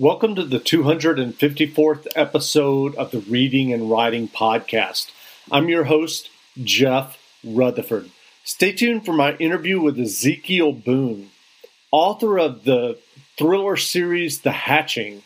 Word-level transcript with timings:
Welcome 0.00 0.34
to 0.36 0.44
the 0.44 0.58
254th 0.58 2.06
episode 2.16 2.94
of 2.94 3.10
the 3.10 3.18
Reading 3.20 3.70
and 3.70 3.90
Writing 3.90 4.28
Podcast. 4.28 5.10
I'm 5.52 5.68
your 5.68 5.84
host, 5.84 6.30
Jeff 6.64 7.18
Rutherford. 7.44 8.08
Stay 8.42 8.72
tuned 8.72 9.04
for 9.04 9.12
my 9.12 9.34
interview 9.34 9.78
with 9.78 10.00
Ezekiel 10.00 10.72
Boone, 10.72 11.28
author 11.90 12.38
of 12.38 12.64
the 12.64 12.98
thriller 13.36 13.76
series 13.76 14.40
The 14.40 14.52
Hatching. 14.52 15.22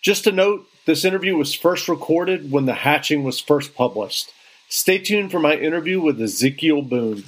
Just 0.00 0.28
a 0.28 0.32
note 0.32 0.64
this 0.86 1.04
interview 1.04 1.36
was 1.36 1.52
first 1.52 1.88
recorded 1.88 2.52
when 2.52 2.66
The 2.66 2.74
Hatching 2.74 3.24
was 3.24 3.40
first 3.40 3.74
published. 3.74 4.32
Stay 4.68 4.98
tuned 4.98 5.32
for 5.32 5.40
my 5.40 5.56
interview 5.56 6.00
with 6.00 6.22
Ezekiel 6.22 6.82
Boone. 6.82 7.24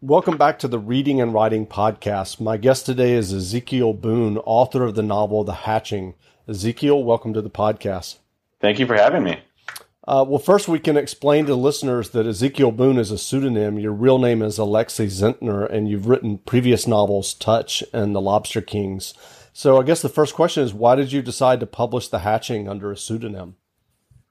Welcome 0.00 0.36
back 0.36 0.60
to 0.60 0.68
the 0.68 0.78
Reading 0.78 1.20
and 1.20 1.34
Writing 1.34 1.66
Podcast. 1.66 2.40
My 2.40 2.56
guest 2.56 2.86
today 2.86 3.14
is 3.14 3.32
Ezekiel 3.32 3.94
Boone, 3.94 4.38
author 4.38 4.84
of 4.84 4.94
the 4.94 5.02
novel 5.02 5.42
The 5.42 5.52
Hatching. 5.52 6.14
Ezekiel, 6.46 7.02
welcome 7.02 7.34
to 7.34 7.42
the 7.42 7.50
podcast. 7.50 8.18
Thank 8.60 8.78
you 8.78 8.86
for 8.86 8.94
having 8.94 9.24
me. 9.24 9.40
Uh, 10.06 10.24
well, 10.24 10.38
first, 10.38 10.68
we 10.68 10.78
can 10.78 10.96
explain 10.96 11.46
to 11.46 11.56
listeners 11.56 12.10
that 12.10 12.26
Ezekiel 12.26 12.70
Boone 12.70 12.96
is 12.96 13.10
a 13.10 13.18
pseudonym. 13.18 13.80
Your 13.80 13.90
real 13.90 14.20
name 14.20 14.40
is 14.40 14.56
Alexi 14.56 15.06
Zentner, 15.06 15.68
and 15.68 15.88
you've 15.88 16.06
written 16.06 16.38
previous 16.38 16.86
novels, 16.86 17.34
Touch 17.34 17.82
and 17.92 18.14
The 18.14 18.20
Lobster 18.20 18.60
Kings. 18.60 19.14
So, 19.52 19.80
I 19.80 19.82
guess 19.82 20.00
the 20.00 20.08
first 20.08 20.36
question 20.36 20.62
is 20.62 20.72
why 20.72 20.94
did 20.94 21.10
you 21.10 21.22
decide 21.22 21.58
to 21.58 21.66
publish 21.66 22.06
The 22.06 22.20
Hatching 22.20 22.68
under 22.68 22.92
a 22.92 22.96
pseudonym? 22.96 23.56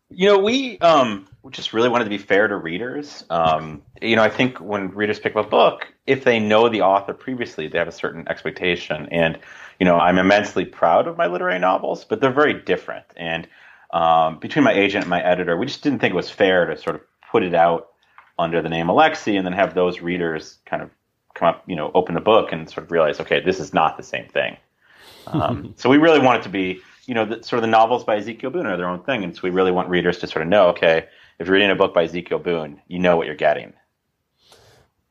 You 0.09 0.27
know, 0.27 0.39
we 0.39 0.79
um, 0.79 1.27
just 1.49 1.73
really 1.73 1.89
wanted 1.89 2.05
to 2.05 2.09
be 2.09 2.17
fair 2.17 2.47
to 2.47 2.55
readers. 2.55 3.25
Um, 3.29 3.81
you 4.01 4.15
know, 4.15 4.23
I 4.23 4.29
think 4.29 4.59
when 4.59 4.89
readers 4.89 5.19
pick 5.19 5.35
up 5.35 5.45
a 5.45 5.49
book, 5.49 5.87
if 6.05 6.23
they 6.23 6.39
know 6.39 6.69
the 6.69 6.81
author 6.81 7.13
previously, 7.13 7.67
they 7.67 7.77
have 7.77 7.89
a 7.89 7.91
certain 7.93 8.27
expectation. 8.27 9.07
And, 9.11 9.37
you 9.79 9.85
know, 9.85 9.97
I'm 9.97 10.17
immensely 10.17 10.63
proud 10.63 11.07
of 11.07 11.17
my 11.17 11.27
literary 11.27 11.59
novels, 11.59 12.05
but 12.05 12.21
they're 12.21 12.31
very 12.31 12.53
different. 12.53 13.05
And 13.17 13.47
um, 13.91 14.39
between 14.39 14.63
my 14.63 14.73
agent 14.73 15.03
and 15.03 15.09
my 15.09 15.21
editor, 15.21 15.57
we 15.57 15.65
just 15.65 15.83
didn't 15.83 15.99
think 15.99 16.13
it 16.13 16.15
was 16.15 16.29
fair 16.29 16.65
to 16.65 16.77
sort 16.77 16.95
of 16.95 17.01
put 17.29 17.43
it 17.43 17.53
out 17.53 17.89
under 18.39 18.61
the 18.61 18.69
name 18.69 18.87
Alexi 18.87 19.37
and 19.37 19.45
then 19.45 19.53
have 19.53 19.73
those 19.73 19.99
readers 19.99 20.57
kind 20.65 20.81
of 20.81 20.89
come 21.33 21.49
up, 21.49 21.63
you 21.67 21.75
know, 21.75 21.91
open 21.93 22.15
the 22.15 22.21
book 22.21 22.51
and 22.51 22.69
sort 22.69 22.85
of 22.85 22.91
realize, 22.91 23.19
okay, 23.19 23.41
this 23.41 23.59
is 23.59 23.73
not 23.73 23.97
the 23.97 24.03
same 24.03 24.27
thing. 24.27 24.57
Um, 25.27 25.73
so 25.75 25.89
we 25.89 25.97
really 25.97 26.19
wanted 26.19 26.43
to 26.43 26.49
be 26.49 26.81
you 27.07 27.13
know, 27.13 27.25
the, 27.25 27.41
sort 27.41 27.57
of 27.57 27.61
the 27.61 27.67
novels 27.67 28.03
by 28.03 28.17
Ezekiel 28.17 28.51
Boone 28.51 28.67
are 28.67 28.77
their 28.77 28.87
own 28.87 29.01
thing, 29.01 29.23
and 29.23 29.35
so 29.35 29.41
we 29.43 29.49
really 29.49 29.71
want 29.71 29.89
readers 29.89 30.19
to 30.19 30.27
sort 30.27 30.43
of 30.43 30.49
know, 30.49 30.67
okay, 30.67 31.07
if 31.39 31.47
you're 31.47 31.53
reading 31.53 31.71
a 31.71 31.75
book 31.75 31.93
by 31.93 32.03
Ezekiel 32.03 32.39
Boone, 32.39 32.81
you 32.87 32.99
know 32.99 33.15
what 33.15 33.25
you're 33.25 33.35
getting. 33.35 33.73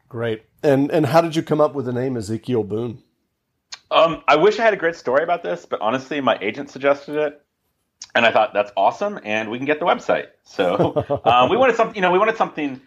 Great. 0.08 0.44
And 0.62 0.90
and 0.90 1.06
how 1.06 1.20
did 1.20 1.34
you 1.34 1.42
come 1.42 1.60
up 1.60 1.74
with 1.74 1.86
the 1.86 1.92
name 1.92 2.16
Ezekiel 2.16 2.62
Boone? 2.62 3.02
Um, 3.90 4.22
I 4.28 4.36
wish 4.36 4.58
I 4.58 4.64
had 4.64 4.74
a 4.74 4.76
great 4.76 4.96
story 4.96 5.22
about 5.22 5.42
this, 5.42 5.64
but 5.64 5.80
honestly, 5.80 6.20
my 6.20 6.38
agent 6.40 6.70
suggested 6.70 7.16
it, 7.16 7.42
and 8.14 8.26
I 8.26 8.32
thought 8.32 8.52
that's 8.52 8.72
awesome, 8.76 9.18
and 9.24 9.50
we 9.50 9.58
can 9.58 9.66
get 9.66 9.78
the 9.78 9.86
website. 9.86 10.26
So 10.44 11.20
um, 11.24 11.50
we 11.50 11.56
wanted 11.56 11.76
something, 11.76 11.96
you 11.96 12.02
know, 12.02 12.12
we 12.12 12.18
wanted 12.18 12.36
something. 12.36 12.80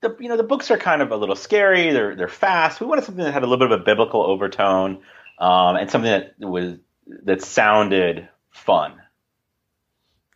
The 0.00 0.16
you 0.18 0.28
know 0.28 0.36
the 0.38 0.44
books 0.44 0.70
are 0.70 0.78
kind 0.78 1.02
of 1.02 1.10
a 1.10 1.16
little 1.16 1.36
scary. 1.36 1.92
They're 1.92 2.16
they're 2.16 2.28
fast. 2.28 2.80
We 2.80 2.86
wanted 2.86 3.04
something 3.04 3.24
that 3.24 3.32
had 3.32 3.42
a 3.42 3.46
little 3.46 3.66
bit 3.66 3.72
of 3.72 3.80
a 3.82 3.84
biblical 3.84 4.22
overtone, 4.22 5.02
um, 5.38 5.76
and 5.76 5.90
something 5.90 6.10
that 6.10 6.34
was 6.38 6.78
that 7.24 7.42
sounded 7.42 8.28
fun. 8.50 9.00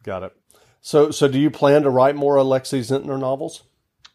Got 0.02 0.24
it. 0.24 0.32
So, 0.80 1.10
so 1.10 1.28
do 1.28 1.38
you 1.38 1.50
plan 1.50 1.82
to 1.82 1.90
write 1.90 2.14
more 2.14 2.36
Alexi 2.36 2.80
Zentner 2.80 3.18
novels? 3.18 3.62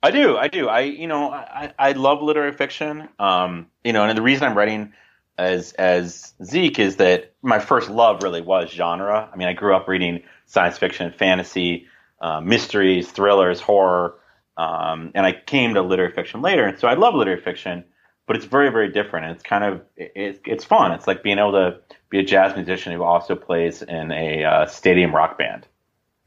I 0.02 0.12
do. 0.12 0.38
I 0.38 0.48
do. 0.48 0.70
I, 0.70 0.82
you 0.82 1.08
know, 1.08 1.32
I, 1.32 1.74
I 1.78 1.92
love 1.94 2.22
literary 2.22 2.54
fiction. 2.54 3.10
Um, 3.18 3.68
you 3.84 3.92
know, 3.92 4.06
and 4.06 4.18
the 4.18 4.22
reason 4.22 4.48
I'm 4.48 4.58
writing 4.58 4.94
as 5.38 5.74
as 5.74 6.34
Zeke 6.44 6.80
is 6.80 6.98
that 6.98 7.34
my 7.42 7.60
first 7.60 7.90
love 7.90 8.24
really 8.24 8.42
was 8.42 8.70
genre. 8.70 9.30
I 9.32 9.36
mean, 9.36 9.48
I 9.48 9.54
grew 9.54 9.76
up 9.76 9.88
reading 9.88 10.24
science 10.46 10.78
fiction, 10.78 11.14
fantasy, 11.18 11.88
uh, 12.22 12.42
mysteries, 12.42 13.10
thrillers, 13.10 13.60
horror, 13.62 14.16
um, 14.58 15.12
and 15.16 15.26
I 15.26 15.32
came 15.34 15.74
to 15.74 15.82
literary 15.82 16.14
fiction 16.14 16.42
later. 16.42 16.66
And 16.66 16.78
so 16.78 16.88
I 16.88 16.94
love 16.96 17.16
literary 17.16 17.42
fiction, 17.42 17.86
but 18.30 18.36
it's 18.36 18.46
very, 18.46 18.70
very 18.70 18.92
different. 18.92 19.26
It's 19.32 19.42
kind 19.42 19.64
of 19.64 19.82
it, 19.98 20.40
it's 20.46 20.64
fun. 20.64 20.92
It's 20.92 21.08
like 21.08 21.24
being 21.24 21.40
able 21.40 21.54
to 21.54 21.80
be 22.12 22.20
a 22.20 22.24
jazz 22.24 22.56
musician 22.56 22.94
who 22.94 23.02
also 23.02 23.36
plays 23.36 23.82
in 23.82 24.12
a 24.12 24.44
uh, 24.44 24.66
stadium 24.68 25.16
rock 25.16 25.40
band. 25.40 25.66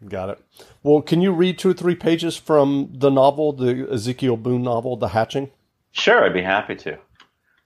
Got 0.08 0.30
it. 0.30 0.44
Well, 0.82 1.00
can 1.00 1.20
you 1.20 1.30
read 1.30 1.60
two 1.60 1.70
or 1.70 1.74
three 1.74 1.94
pages 1.94 2.36
from 2.36 2.90
the 2.92 3.08
novel, 3.08 3.52
the 3.52 3.88
Ezekiel 3.88 4.36
Boone 4.36 4.64
novel, 4.64 4.96
The 4.96 5.10
Hatching? 5.10 5.52
Sure, 5.92 6.24
I'd 6.24 6.34
be 6.34 6.42
happy 6.42 6.74
to. 6.74 6.98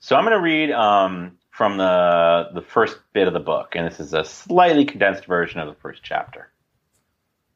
So 0.01 0.17
I'm 0.17 0.25
going 0.27 0.37
to 0.37 0.43
read 0.43 0.71
um, 0.71 1.39
from 1.49 1.79
the 1.79 2.51
the 2.53 2.61
first 2.61 2.99
bit 3.15 3.29
of 3.29 3.33
the 3.33 3.41
book, 3.41 3.73
and 3.75 3.91
this 3.91 4.01
is 4.01 4.13
a 4.13 4.23
slightly 4.23 4.85
condensed 4.85 5.25
version 5.25 5.61
of 5.61 5.69
the 5.69 5.81
first 5.81 6.03
chapter. 6.03 6.53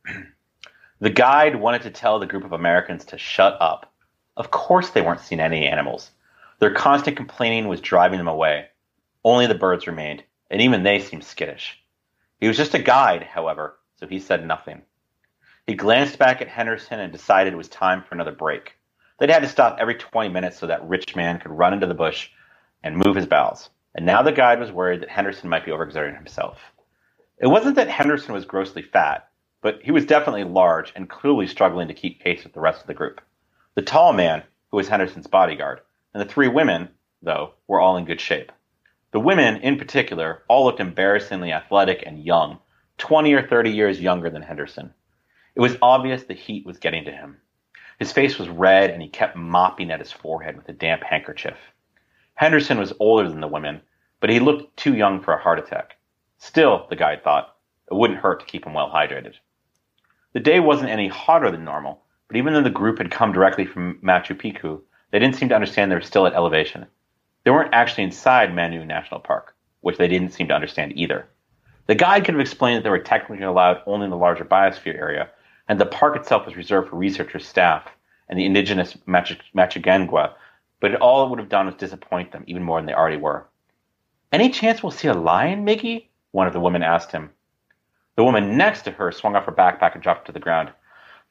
the 0.99 1.11
guide 1.11 1.57
wanted 1.57 1.83
to 1.83 1.91
tell 1.91 2.19
the 2.19 2.27
group 2.27 2.45
of 2.45 2.53
Americans 2.53 3.05
to 3.05 3.19
shut 3.19 3.59
up. 3.61 3.93
Of 4.39 4.51
course, 4.51 4.89
they 4.89 5.03
weren't 5.03 5.21
seeing 5.21 5.43
any 5.43 5.67
animals. 5.67 6.11
Their 6.61 6.75
constant 6.75 7.17
complaining 7.17 7.69
was 7.69 7.81
driving 7.81 8.19
them 8.19 8.29
away. 8.29 8.69
Only 9.25 9.47
the 9.47 9.55
birds 9.55 9.87
remained 9.87 10.23
and 10.51 10.61
even 10.61 10.83
they 10.83 10.99
seemed 10.99 11.25
skittish. 11.25 11.83
He 12.39 12.49
was 12.49 12.57
just 12.57 12.75
a 12.75 12.79
guide, 12.79 13.23
however, 13.23 13.79
so 13.97 14.07
he 14.07 14.19
said 14.19 14.47
nothing. 14.47 14.83
He 15.67 15.75
glanced 15.75 16.19
back 16.19 16.43
at 16.43 16.49
Henderson 16.49 16.99
and 16.99 17.13
decided 17.13 17.53
it 17.53 17.57
was 17.57 17.69
time 17.69 18.03
for 18.03 18.15
another 18.15 18.33
break. 18.33 18.75
They'd 19.19 19.31
had 19.31 19.43
to 19.43 19.49
stop 19.49 19.77
every 19.79 19.95
20 19.95 20.31
minutes 20.31 20.59
so 20.59 20.67
that 20.67 20.87
rich 20.89 21.15
man 21.15 21.39
could 21.39 21.53
run 21.53 21.73
into 21.73 21.87
the 21.87 21.95
bush 21.95 22.31
and 22.83 22.97
move 22.97 23.15
his 23.15 23.27
bowels. 23.27 23.71
And 23.95 24.05
now 24.05 24.23
the 24.23 24.33
guide 24.33 24.59
was 24.59 24.73
worried 24.73 25.03
that 25.03 25.11
Henderson 25.11 25.49
might 25.49 25.65
be 25.65 25.71
overexerting 25.71 26.17
himself. 26.17 26.59
It 27.39 27.47
wasn't 27.47 27.77
that 27.77 27.89
Henderson 27.89 28.35
was 28.35 28.45
grossly 28.45 28.83
fat, 28.83 29.29
but 29.63 29.81
he 29.83 29.93
was 29.93 30.07
definitely 30.07 30.45
large 30.45 30.93
and 30.97 31.09
clearly 31.09 31.47
struggling 31.47 31.89
to 31.89 31.95
keep 31.95 32.21
pace 32.21 32.45
with 32.45 32.55
the 32.55 32.61
rest 32.61 32.81
of 32.81 32.87
the 32.87 32.95
group. 32.95 33.21
The 33.75 33.83
tall 33.83 34.13
man, 34.13 34.43
who 34.71 34.79
was 34.79 34.89
Henderson's 34.89 35.27
bodyguard, 35.27 35.81
and 36.15 36.21
the 36.21 36.33
three 36.33 36.49
women, 36.49 36.89
though, 37.23 37.55
were 37.67 37.81
all 37.81 37.97
in 37.97 38.05
good 38.05 38.21
shape. 38.21 38.53
The 39.13 39.21
women, 39.21 39.57
in 39.57 39.79
particular, 39.79 40.43
all 40.49 40.65
looked 40.65 40.81
embarrassingly 40.81 41.53
athletic 41.53 42.05
and 42.07 42.25
young, 42.25 42.59
20 42.99 43.33
or 43.35 43.47
30 43.47 43.71
years 43.71 44.01
younger 44.01 44.31
than 44.31 44.43
Henderson. 44.43 44.93
It 45.55 45.61
was 45.61 45.77
obvious 45.83 46.23
the 46.23 46.35
heat 46.35 46.65
was 46.65 46.79
getting 46.79 47.05
to 47.05 47.13
him. 47.13 47.39
His 47.99 48.13
face 48.13 48.39
was 48.39 48.49
red 48.49 48.91
and 48.91 49.03
he 49.03 49.09
kept 49.09 49.37
mopping 49.37 49.91
at 49.91 49.99
his 49.99 50.13
forehead 50.13 50.57
with 50.57 50.69
a 50.69 50.73
damp 50.73 51.03
handkerchief. 51.03 51.59
Henderson 52.35 52.79
was 52.79 52.93
older 53.01 53.29
than 53.29 53.41
the 53.41 53.49
women, 53.49 53.83
but 54.21 54.31
he 54.31 54.41
looked 54.41 54.77
too 54.77 54.95
young 54.95 55.21
for 55.21 55.35
a 55.35 55.43
heart 55.43 55.59
attack. 55.59 55.97
Still, 56.39 56.87
the 56.89 56.97
guide 56.97 57.23
thought, 57.23 57.57
it 57.91 57.95
wouldn't 57.95 58.21
hurt 58.21 58.41
to 58.41 58.47
keep 58.47 58.65
him 58.65 58.75
well 58.75 58.91
hydrated. 58.91 59.35
The 60.33 60.41
day 60.41 60.61
wasn't 60.61 60.91
any 60.91 61.09
hotter 61.09 61.51
than 61.51 61.65
normal, 61.65 62.03
but 62.29 62.37
even 62.37 62.55
though 62.55 62.63
the 62.63 62.71
group 62.71 62.99
had 62.99 63.11
come 63.11 63.33
directly 63.33 63.67
from 63.67 63.99
Machu 64.03 64.41
Picchu, 64.41 64.81
they 65.11 65.19
didn't 65.19 65.37
seem 65.37 65.49
to 65.49 65.55
understand 65.55 65.91
they 65.91 65.97
were 65.97 66.01
still 66.01 66.27
at 66.27 66.35
elevation. 66.35 66.87
They 67.45 67.51
weren't 67.51 67.75
actually 67.75 68.05
inside 68.05 68.55
Manu 68.55 68.85
National 68.85 69.21
Park, 69.21 69.55
which 69.81 69.97
they 69.97 70.09
didn't 70.09 70.33
seem 70.33 70.49
to 70.49 70.55
understand 70.55 70.93
either. 70.97 71.29
The 71.87 71.95
guide 71.95 72.25
could 72.25 72.35
have 72.35 72.41
explained 72.41 72.79
that 72.79 72.85
they 72.85 72.91
were 72.91 72.99
technically 72.99 73.45
allowed 73.45 73.83
only 73.87 74.05
in 74.05 74.11
the 74.11 74.17
larger 74.17 74.45
biosphere 74.45 74.95
area, 74.95 75.31
and 75.69 75.81
the 75.81 75.87
park 75.87 76.17
itself 76.17 76.47
was 76.47 76.57
reserved 76.57 76.91
for 76.91 76.97
researchers, 76.97 77.47
staff, 77.47 77.89
and 78.29 78.39
the 78.39 78.45
indigenous 78.45 78.97
Machiguenga, 79.07 80.35
but 80.81 80.93
it 80.93 81.01
all 81.01 81.25
it 81.25 81.31
would 81.31 81.39
have 81.39 81.49
done 81.49 81.67
was 81.67 81.75
disappoint 81.75 82.33
them 82.33 82.45
even 82.47 82.63
more 82.63 82.79
than 82.79 82.87
they 82.87 82.95
already 82.95 83.17
were. 83.17 83.47
Any 84.33 84.51
chance 84.51 84.83
we'll 84.83 84.93
see 84.93 85.09
a 85.09 85.15
lion, 85.15 85.67
Miggy? 85.67 86.07
One 86.31 86.47
of 86.47 86.53
the 86.53 86.61
women 86.61 86.85
asked 86.85 87.11
him. 87.11 87.31
The 88.17 88.25
woman 88.25 88.57
next 88.57 88.83
to 88.83 88.93
her 88.93 89.11
swung 89.11 89.35
off 89.35 89.47
her 89.47 89.53
backpack 89.53 89.95
and 89.95 90.03
dropped 90.03 90.27
to 90.27 90.33
the 90.33 90.39
ground. 90.39 90.71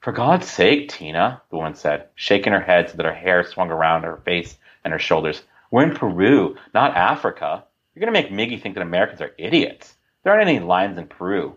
For 0.00 0.12
God's 0.12 0.50
sake, 0.50 0.88
Tina, 0.88 1.42
the 1.50 1.56
woman 1.56 1.74
said, 1.74 2.08
shaking 2.14 2.54
her 2.54 2.60
head 2.60 2.88
so 2.88 2.96
that 2.96 3.04
her 3.04 3.12
hair 3.12 3.44
swung 3.44 3.70
around 3.70 4.04
her 4.04 4.16
face 4.24 4.56
and 4.82 4.94
her 4.94 4.98
shoulders. 4.98 5.42
We're 5.70 5.84
in 5.84 5.94
Peru, 5.94 6.56
not 6.72 6.96
Africa. 6.96 7.64
You're 7.94 8.00
going 8.00 8.14
to 8.14 8.18
make 8.18 8.32
Miggy 8.32 8.60
think 8.60 8.76
that 8.76 8.82
Americans 8.82 9.20
are 9.20 9.34
idiots. 9.36 9.94
There 10.22 10.32
aren't 10.32 10.48
any 10.48 10.58
lions 10.58 10.96
in 10.96 11.06
Peru. 11.06 11.54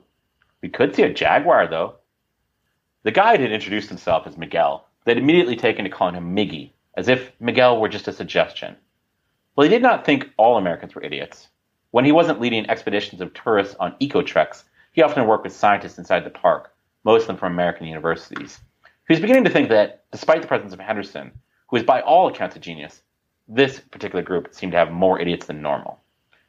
We 0.62 0.68
could 0.68 0.94
see 0.94 1.04
a 1.04 1.14
jaguar, 1.14 1.68
though. 1.68 1.96
The 3.04 3.12
guide 3.12 3.40
had 3.40 3.54
introduced 3.54 3.88
himself 3.88 4.28
as 4.28 4.38
Miguel. 4.38 4.88
They'd 5.06 5.18
immediately 5.18 5.56
taken 5.56 5.86
to 5.86 5.90
calling 5.90 6.16
him 6.16 6.36
Miggy, 6.36 6.72
as 6.96 7.08
if 7.08 7.32
Miguel 7.40 7.80
were 7.80 7.88
just 7.88 8.10
a 8.10 8.14
suggestion. 8.14 8.76
Well, 9.56 9.64
he 9.64 9.70
did 9.70 9.82
not 9.82 10.06
think 10.06 10.30
all 10.36 10.58
Americans 10.58 10.96
were 10.96 11.04
idiots. 11.04 11.48
When 11.92 12.04
he 12.04 12.12
wasn't 12.12 12.42
leading 12.42 12.70
expeditions 12.70 13.22
of 13.22 13.34
tourists 13.34 13.78
on 13.80 13.96
eco 14.00 14.22
treks, 14.22 14.66
he 14.92 15.02
often 15.02 15.28
worked 15.28 15.46
with 15.46 15.54
scientists 15.54 15.98
inside 15.98 16.26
the 16.26 16.30
park, 16.30 16.73
most 17.04 17.22
of 17.22 17.28
them 17.28 17.38
from 17.38 17.54
American 17.54 17.88
universities. 17.88 18.60
Was 19.10 19.20
beginning 19.20 19.44
to 19.44 19.50
think 19.50 19.70
that, 19.70 20.06
despite 20.12 20.42
the 20.42 20.48
presence 20.48 20.74
of 20.74 20.80
Henderson, 20.80 21.32
who 21.68 21.76
was 21.76 21.84
by 21.84 22.02
all 22.02 22.28
accounts 22.28 22.56
a 22.56 22.60
genius, 22.60 23.02
this 23.48 23.80
particular 23.80 24.24
group 24.24 24.54
seemed 24.54 24.72
to 24.72 24.78
have 24.78 24.92
more 24.92 25.20
idiots 25.20 25.46
than 25.46 25.62
normal. 25.62 26.00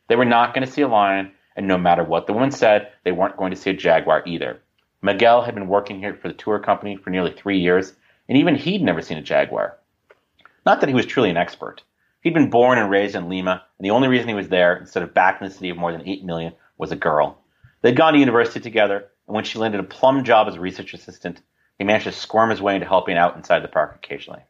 They 0.08 0.16
were 0.16 0.24
not 0.24 0.54
going 0.54 0.66
to 0.66 0.72
see 0.72 0.82
a 0.82 0.88
lion, 0.88 1.32
and 1.56 1.66
no 1.66 1.76
matter 1.76 2.04
what 2.04 2.26
the 2.26 2.32
woman 2.32 2.50
said, 2.50 2.92
they 3.04 3.12
weren't 3.12 3.36
going 3.36 3.50
to 3.50 3.56
see 3.56 3.70
a 3.70 3.74
jaguar 3.74 4.22
either. 4.26 4.60
Miguel 5.02 5.42
had 5.42 5.54
been 5.54 5.68
working 5.68 5.98
here 5.98 6.14
for 6.14 6.28
the 6.28 6.34
tour 6.34 6.58
company 6.58 6.96
for 6.96 7.10
nearly 7.10 7.32
three 7.32 7.58
years, 7.58 7.92
and 8.28 8.38
even 8.38 8.54
he'd 8.54 8.82
never 8.82 9.02
seen 9.02 9.18
a 9.18 9.22
jaguar. 9.22 9.78
Not 10.64 10.80
that 10.80 10.88
he 10.88 10.94
was 10.94 11.04
truly 11.04 11.30
an 11.30 11.36
expert. 11.36 11.82
He'd 12.22 12.32
been 12.32 12.48
born 12.48 12.78
and 12.78 12.88
raised 12.88 13.14
in 13.14 13.28
Lima, 13.28 13.62
and 13.78 13.84
the 13.84 13.90
only 13.90 14.08
reason 14.08 14.28
he 14.28 14.34
was 14.34 14.48
there, 14.48 14.76
instead 14.76 15.02
of 15.02 15.12
back 15.12 15.40
in 15.40 15.48
the 15.48 15.52
city 15.52 15.68
of 15.68 15.76
more 15.76 15.92
than 15.92 16.08
8 16.08 16.24
million, 16.24 16.54
was 16.78 16.92
a 16.92 16.96
girl. 16.96 17.38
They'd 17.82 17.96
gone 17.96 18.14
to 18.14 18.18
university 18.18 18.60
together, 18.60 19.08
and 19.26 19.34
when 19.34 19.44
she 19.44 19.58
landed 19.58 19.80
a 19.80 19.84
plum 19.84 20.24
job 20.24 20.48
as 20.48 20.56
a 20.56 20.60
research 20.60 20.94
assistant, 20.94 21.40
he 21.78 21.84
managed 21.84 22.04
to 22.04 22.12
squirm 22.12 22.50
his 22.50 22.62
way 22.62 22.74
into 22.74 22.86
helping 22.86 23.16
out 23.16 23.36
inside 23.36 23.60
the 23.60 23.68
park 23.68 23.94
occasionally. 23.96 24.42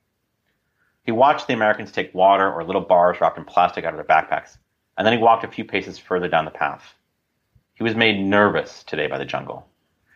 He 1.04 1.12
watched 1.12 1.46
the 1.46 1.54
Americans 1.54 1.92
take 1.92 2.14
water 2.14 2.50
or 2.50 2.64
little 2.64 2.80
bars 2.80 3.20
wrapped 3.20 3.38
in 3.38 3.44
plastic 3.44 3.84
out 3.84 3.94
of 3.94 3.96
their 3.96 4.04
backpacks, 4.04 4.56
and 4.96 5.06
then 5.06 5.12
he 5.12 5.22
walked 5.22 5.44
a 5.44 5.48
few 5.48 5.64
paces 5.64 5.98
further 5.98 6.28
down 6.28 6.44
the 6.44 6.50
path. 6.50 6.94
He 7.74 7.84
was 7.84 7.94
made 7.94 8.20
nervous 8.20 8.82
today 8.84 9.06
by 9.06 9.18
the 9.18 9.24
jungle. 9.24 9.68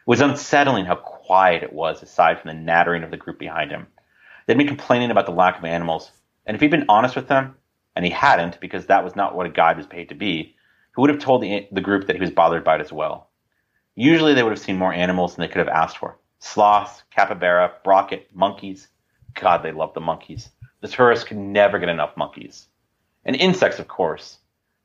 It 0.07 0.11
was 0.11 0.21
unsettling 0.21 0.87
how 0.87 0.97
quiet 0.97 1.63
it 1.63 1.73
was 1.73 2.03
aside 2.03 2.41
from 2.41 2.49
the 2.49 2.55
nattering 2.55 3.03
of 3.03 3.11
the 3.11 3.17
group 3.17 3.39
behind 3.39 3.71
him. 3.71 3.87
They'd 4.47 4.57
been 4.57 4.67
complaining 4.67 5.11
about 5.11 5.27
the 5.27 5.33
lack 5.33 5.59
of 5.59 5.65
animals, 5.65 6.11
and 6.47 6.55
if 6.55 6.61
he'd 6.61 6.71
been 6.71 6.87
honest 6.89 7.17
with 7.17 7.29
them, 7.29 7.57
and 7.95 8.05
he 8.05 8.11
hadn't 8.11 8.61
because 8.61 8.87
that 8.87 9.05
was 9.05 9.17
not 9.17 9.35
what 9.35 9.47
a 9.47 9.51
guide 9.51 9.77
was 9.77 9.87
paid 9.87 10.09
to 10.09 10.15
be, 10.15 10.55
he 10.95 11.01
would 11.01 11.11
have 11.11 11.19
told 11.19 11.43
the, 11.43 11.69
the 11.73 11.81
group 11.81 12.07
that 12.07 12.17
he 12.17 12.21
was 12.21 12.31
bothered 12.31 12.65
by 12.65 12.77
it 12.77 12.81
as 12.81 12.93
well. 12.93 13.28
Usually 14.01 14.33
they 14.33 14.45
would 14.45 14.53
have 14.53 14.61
seen 14.61 14.77
more 14.77 14.93
animals 14.93 15.35
than 15.35 15.43
they 15.43 15.49
could 15.49 15.59
have 15.59 15.67
asked 15.67 15.99
for. 15.99 16.19
Sloths, 16.39 17.03
capybara, 17.11 17.73
brocket, 17.83 18.29
monkeys. 18.33 18.87
God, 19.35 19.65
they 19.65 19.73
loved 19.73 19.95
the 19.95 20.01
monkeys. 20.01 20.51
The 20.81 20.87
tourists 20.87 21.25
could 21.25 21.37
never 21.37 21.81
get 21.81 21.89
enough 21.89 22.17
monkeys. 22.17 22.69
And 23.25 23.35
insects, 23.35 23.81
of 23.81 23.89
course. 23.89 24.39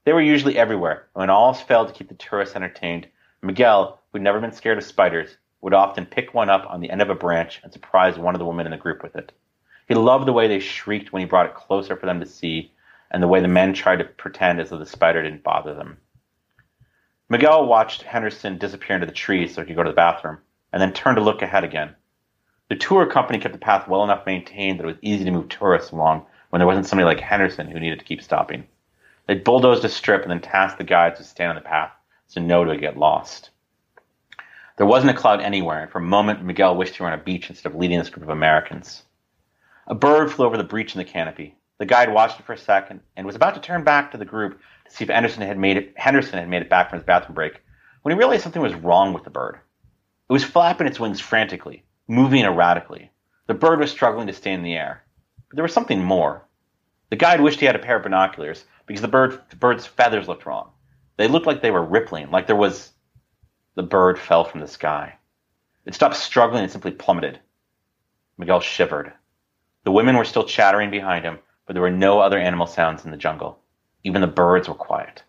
They 0.03 0.13
were 0.13 0.21
usually 0.21 0.57
everywhere, 0.57 1.09
and 1.13 1.21
when 1.21 1.29
all 1.29 1.53
failed 1.53 1.89
to 1.89 1.93
keep 1.93 2.07
the 2.07 2.15
tourists 2.15 2.55
entertained, 2.55 3.07
Miguel, 3.43 3.99
who'd 4.11 4.23
never 4.23 4.39
been 4.39 4.51
scared 4.51 4.79
of 4.79 4.83
spiders, 4.83 5.37
would 5.61 5.75
often 5.75 6.07
pick 6.07 6.33
one 6.33 6.49
up 6.49 6.65
on 6.67 6.81
the 6.81 6.89
end 6.89 7.03
of 7.03 7.11
a 7.11 7.15
branch 7.15 7.59
and 7.63 7.71
surprise 7.71 8.17
one 8.17 8.33
of 8.33 8.39
the 8.39 8.45
women 8.45 8.65
in 8.65 8.71
the 8.71 8.77
group 8.77 9.03
with 9.03 9.15
it. 9.15 9.31
He 9.87 9.93
loved 9.93 10.25
the 10.25 10.33
way 10.33 10.47
they 10.47 10.57
shrieked 10.57 11.13
when 11.13 11.19
he 11.19 11.27
brought 11.27 11.45
it 11.45 11.53
closer 11.53 11.95
for 11.95 12.07
them 12.07 12.19
to 12.19 12.25
see, 12.25 12.71
and 13.11 13.21
the 13.21 13.27
way 13.27 13.41
the 13.41 13.47
men 13.47 13.75
tried 13.75 13.97
to 13.97 14.05
pretend 14.05 14.59
as 14.59 14.71
though 14.71 14.79
the 14.79 14.87
spider 14.87 15.21
didn't 15.21 15.43
bother 15.43 15.75
them. 15.75 15.99
Miguel 17.29 17.65
watched 17.65 18.01
Henderson 18.01 18.57
disappear 18.57 18.95
into 18.95 19.05
the 19.05 19.13
trees 19.13 19.53
so 19.53 19.61
he 19.61 19.67
could 19.67 19.75
go 19.75 19.83
to 19.83 19.89
the 19.89 19.95
bathroom, 19.95 20.39
and 20.71 20.81
then 20.81 20.93
turned 20.93 21.17
to 21.17 21.23
look 21.23 21.41
ahead 21.41 21.63
again. 21.63 21.95
The 22.69 22.75
tour 22.75 23.05
company 23.05 23.39
kept 23.39 23.53
the 23.53 23.59
path 23.59 23.87
well 23.87 24.03
enough 24.03 24.25
maintained 24.25 24.79
that 24.79 24.83
it 24.83 24.87
was 24.87 24.97
easy 25.01 25.23
to 25.25 25.31
move 25.31 25.49
tourists 25.49 25.91
along 25.91 26.25
when 26.49 26.59
there 26.59 26.67
wasn't 26.67 26.85
somebody 26.85 27.05
like 27.05 27.19
Henderson 27.19 27.67
who 27.67 27.79
needed 27.79 27.99
to 27.99 28.05
keep 28.05 28.21
stopping. 28.21 28.67
They 29.27 29.35
bulldozed 29.35 29.85
a 29.85 29.89
strip 29.89 30.21
and 30.21 30.31
then 30.31 30.41
tasked 30.41 30.77
the 30.77 30.83
guides 30.83 31.19
to 31.19 31.23
stand 31.23 31.49
on 31.49 31.55
the 31.55 31.61
path 31.61 31.91
so 32.27 32.41
no 32.41 32.59
one 32.59 32.67
would 32.67 32.81
get 32.81 32.97
lost. 32.97 33.51
There 34.77 34.87
wasn't 34.87 35.11
a 35.11 35.19
cloud 35.19 35.39
anywhere, 35.39 35.83
and 35.83 35.91
for 35.91 35.99
a 35.99 36.01
moment 36.01 36.43
Miguel 36.43 36.75
wished 36.75 36.95
he 36.95 37.03
were 37.03 37.09
on 37.09 37.19
a 37.19 37.23
beach 37.23 37.49
instead 37.49 37.71
of 37.71 37.77
leading 37.77 37.99
this 37.99 38.09
group 38.09 38.23
of 38.23 38.29
Americans. 38.29 39.03
A 39.87 39.95
bird 39.95 40.31
flew 40.31 40.45
over 40.45 40.57
the 40.57 40.63
breach 40.63 40.95
in 40.95 40.99
the 40.99 41.05
canopy. 41.05 41.55
The 41.83 41.87
guide 41.87 42.13
watched 42.13 42.39
it 42.39 42.45
for 42.45 42.53
a 42.53 42.57
second 42.57 43.01
and 43.17 43.27
was 43.27 43.35
about 43.35 43.55
to 43.55 43.59
turn 43.59 43.83
back 43.83 44.11
to 44.11 44.17
the 44.17 44.23
group 44.23 44.57
to 44.85 44.89
see 44.89 45.03
if 45.03 45.09
Henderson 45.09 45.41
had 45.41 45.57
made 45.57 45.75
it, 45.75 45.93
Henderson 45.97 46.39
had 46.39 46.47
made 46.47 46.61
it 46.61 46.69
back 46.69 46.89
from 46.89 46.99
his 46.99 47.05
bathroom 47.05 47.35
break 47.35 47.61
when 48.03 48.13
he 48.13 48.17
realized 48.17 48.43
something 48.43 48.61
was 48.61 48.73
wrong 48.73 49.11
with 49.11 49.25
the 49.25 49.29
bird. 49.29 49.59
It 50.29 50.31
was 50.31 50.45
flapping 50.45 50.87
its 50.87 50.97
wings 50.97 51.19
frantically, 51.19 51.83
moving 52.07 52.45
erratically. 52.45 53.11
The 53.47 53.53
bird 53.53 53.79
was 53.79 53.91
struggling 53.91 54.27
to 54.27 54.33
stay 54.33 54.53
in 54.53 54.63
the 54.63 54.75
air. 54.75 55.03
But 55.49 55.57
there 55.57 55.63
was 55.63 55.73
something 55.73 56.01
more. 56.01 56.47
The 57.09 57.17
guide 57.17 57.41
wished 57.41 57.59
he 57.59 57.65
had 57.65 57.75
a 57.75 57.79
pair 57.79 57.97
of 57.97 58.03
binoculars 58.03 58.63
because 58.85 59.01
the, 59.01 59.09
bird, 59.09 59.41
the 59.49 59.57
bird's 59.57 59.85
feathers 59.85 60.29
looked 60.29 60.45
wrong. 60.45 60.71
They 61.17 61.27
looked 61.27 61.47
like 61.47 61.61
they 61.61 61.71
were 61.71 61.83
rippling, 61.83 62.31
like 62.31 62.47
there 62.47 62.55
was. 62.55 62.93
The 63.75 63.83
bird 63.83 64.17
fell 64.17 64.45
from 64.45 64.61
the 64.61 64.69
sky. 64.69 65.15
It 65.85 65.95
stopped 65.95 66.15
struggling 66.15 66.63
and 66.63 66.71
simply 66.71 66.91
plummeted. 66.91 67.41
Miguel 68.37 68.61
shivered. 68.61 69.11
The 69.83 69.91
women 69.91 70.15
were 70.15 70.23
still 70.23 70.45
chattering 70.45 70.89
behind 70.89 71.25
him, 71.25 71.39
but 71.65 71.73
there 71.73 71.81
were 71.81 71.91
no 71.91 72.19
other 72.19 72.37
animal 72.37 72.67
sounds 72.67 73.05
in 73.05 73.11
the 73.11 73.17
jungle. 73.17 73.59
Even 74.03 74.21
the 74.21 74.27
birds 74.27 74.67
were 74.67 74.75
quiet. 74.75 75.23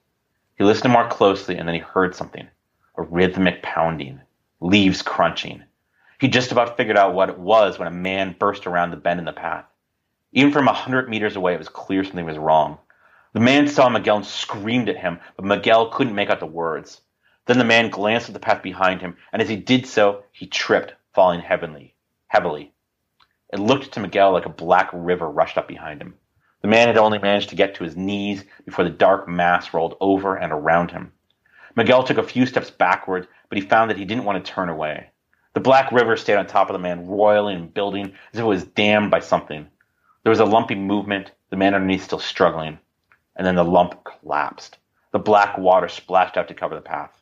He 0.56 0.64
listened 0.64 0.92
more 0.92 1.08
closely 1.08 1.56
and 1.56 1.66
then 1.66 1.74
he 1.74 1.80
heard 1.80 2.14
something 2.14 2.48
a 2.96 3.02
rhythmic 3.02 3.62
pounding, 3.62 4.20
leaves 4.60 5.02
crunching. 5.02 5.64
He 6.20 6.28
just 6.28 6.52
about 6.52 6.76
figured 6.76 6.96
out 6.96 7.14
what 7.14 7.28
it 7.28 7.38
was 7.38 7.78
when 7.78 7.88
a 7.88 7.90
man 7.90 8.36
burst 8.38 8.66
around 8.66 8.90
the 8.90 8.96
bend 8.96 9.18
in 9.18 9.24
the 9.24 9.32
path. 9.32 9.64
Even 10.32 10.52
from 10.52 10.68
a 10.68 10.72
hundred 10.72 11.08
meters 11.08 11.34
away, 11.36 11.54
it 11.54 11.58
was 11.58 11.68
clear 11.68 12.04
something 12.04 12.24
was 12.24 12.38
wrong. 12.38 12.78
The 13.32 13.40
man 13.40 13.66
saw 13.66 13.88
Miguel 13.88 14.18
and 14.18 14.26
screamed 14.26 14.88
at 14.88 14.96
him, 14.96 15.18
but 15.36 15.44
Miguel 15.44 15.90
couldn't 15.90 16.14
make 16.14 16.30
out 16.30 16.38
the 16.38 16.46
words. 16.46 17.00
Then 17.46 17.58
the 17.58 17.64
man 17.64 17.90
glanced 17.90 18.28
at 18.28 18.32
the 18.32 18.40
path 18.40 18.62
behind 18.62 19.00
him, 19.00 19.16
and 19.32 19.42
as 19.42 19.48
he 19.48 19.56
did 19.56 19.86
so, 19.86 20.22
he 20.30 20.46
tripped, 20.46 20.94
falling 21.12 21.40
heavily. 21.40 21.94
Heavily. 22.28 22.72
It 23.52 23.58
looked 23.58 23.92
to 23.92 24.00
Miguel 24.00 24.32
like 24.32 24.46
a 24.46 24.50
black 24.50 24.90
river 24.92 25.28
rushed 25.28 25.58
up 25.58 25.68
behind 25.68 26.00
him. 26.00 26.14
The 26.64 26.70
man 26.70 26.86
had 26.86 26.96
only 26.96 27.18
managed 27.18 27.50
to 27.50 27.56
get 27.56 27.74
to 27.74 27.84
his 27.84 27.94
knees 27.94 28.42
before 28.64 28.86
the 28.86 28.90
dark 28.90 29.28
mass 29.28 29.74
rolled 29.74 29.98
over 30.00 30.34
and 30.34 30.50
around 30.50 30.92
him. 30.92 31.12
Miguel 31.76 32.04
took 32.04 32.16
a 32.16 32.22
few 32.22 32.46
steps 32.46 32.70
backward, 32.70 33.28
but 33.50 33.58
he 33.58 33.68
found 33.68 33.90
that 33.90 33.98
he 33.98 34.06
didn't 34.06 34.24
want 34.24 34.42
to 34.42 34.50
turn 34.50 34.70
away. 34.70 35.10
The 35.52 35.60
black 35.60 35.92
river 35.92 36.16
stayed 36.16 36.36
on 36.36 36.46
top 36.46 36.70
of 36.70 36.72
the 36.72 36.78
man, 36.78 37.06
roiling 37.06 37.56
and 37.56 37.74
building 37.74 38.14
as 38.32 38.38
if 38.38 38.40
it 38.40 38.48
was 38.48 38.64
dammed 38.64 39.10
by 39.10 39.20
something. 39.20 39.66
There 40.22 40.30
was 40.30 40.40
a 40.40 40.46
lumpy 40.46 40.74
movement, 40.74 41.32
the 41.50 41.58
man 41.58 41.74
underneath 41.74 42.04
still 42.04 42.18
struggling, 42.18 42.78
and 43.36 43.46
then 43.46 43.56
the 43.56 43.62
lump 43.62 44.02
collapsed. 44.02 44.78
The 45.12 45.18
black 45.18 45.58
water 45.58 45.88
splashed 45.88 46.38
out 46.38 46.48
to 46.48 46.54
cover 46.54 46.76
the 46.76 46.80
path. 46.80 47.20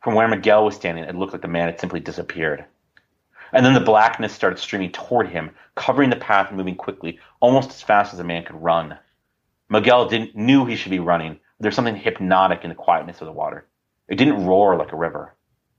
From 0.00 0.14
where 0.14 0.28
Miguel 0.28 0.64
was 0.64 0.76
standing, 0.76 1.04
it 1.04 1.14
looked 1.14 1.34
like 1.34 1.42
the 1.42 1.48
man 1.48 1.66
had 1.66 1.78
simply 1.78 2.00
disappeared. 2.00 2.64
And 3.52 3.64
then 3.64 3.74
the 3.74 3.80
blackness 3.80 4.32
started 4.32 4.58
streaming 4.58 4.92
toward 4.92 5.28
him, 5.28 5.50
covering 5.74 6.10
the 6.10 6.16
path 6.16 6.48
and 6.48 6.56
moving 6.56 6.76
quickly, 6.76 7.18
almost 7.40 7.70
as 7.70 7.82
fast 7.82 8.12
as 8.12 8.20
a 8.20 8.24
man 8.24 8.44
could 8.44 8.62
run. 8.62 8.98
Miguel 9.68 10.08
didn't 10.08 10.36
knew 10.36 10.64
he 10.64 10.76
should 10.76 10.90
be 10.90 10.98
running. 10.98 11.40
There's 11.60 11.74
something 11.74 11.96
hypnotic 11.96 12.62
in 12.62 12.68
the 12.68 12.74
quietness 12.74 13.20
of 13.20 13.26
the 13.26 13.32
water. 13.32 13.66
It 14.08 14.16
didn't 14.16 14.46
roar 14.46 14.76
like 14.76 14.92
a 14.92 14.96
river. 14.96 15.34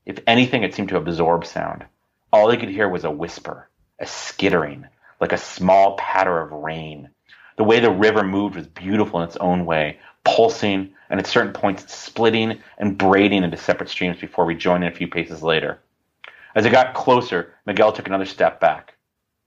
If 0.06 0.20
anything, 0.28 0.64
it 0.64 0.74
seemed 0.74 0.90
to 0.90 0.98
absorb 0.98 1.46
sound. 1.46 1.86
All 2.32 2.50
he 2.50 2.58
could 2.58 2.70
hear 2.70 2.88
was 2.88 3.04
a 3.04 3.12
whisper, 3.12 3.70
a 4.00 4.06
skittering, 4.06 4.88
like 5.20 5.32
a 5.32 5.38
small 5.38 5.98
patter 5.98 6.40
of 6.40 6.52
rain. 6.52 7.10
The 7.58 7.64
way 7.64 7.80
the 7.80 7.92
river 7.92 8.24
moved 8.24 8.56
was 8.56 8.68
beautiful 8.68 9.22
in 9.22 9.28
its 9.28 9.38
own 9.38 9.66
way, 9.66 10.00
pulsing 10.24 10.94
and 11.10 11.20
at 11.20 11.28
certain 11.28 11.54
points 11.54 11.94
splitting 11.94 12.60
and 12.78 12.98
braiding 12.98 13.44
into 13.44 13.58
separate 13.58 13.90
streams 13.90 14.20
before 14.20 14.46
rejoining 14.46 14.88
a 14.88 14.96
few 14.96 15.08
paces 15.08 15.42
later. 15.42 15.80
As 16.56 16.66
it 16.66 16.72
got 16.72 16.94
closer, 16.94 17.56
Miguel 17.66 17.92
took 17.92 18.08
another 18.08 18.26
step 18.26 18.60
back. 18.60 18.96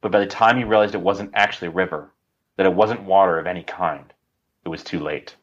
But 0.00 0.12
by 0.12 0.20
the 0.20 0.26
time 0.26 0.56
he 0.56 0.64
realized 0.64 0.94
it 0.94 1.00
wasn't 1.00 1.30
actually 1.34 1.68
a 1.68 1.72
river, 1.72 2.12
that 2.56 2.66
it 2.66 2.74
wasn't 2.74 3.02
water 3.02 3.38
of 3.38 3.46
any 3.46 3.62
kind, 3.62 4.12
it 4.64 4.68
was 4.68 4.82
too 4.82 5.00
late. 5.00 5.36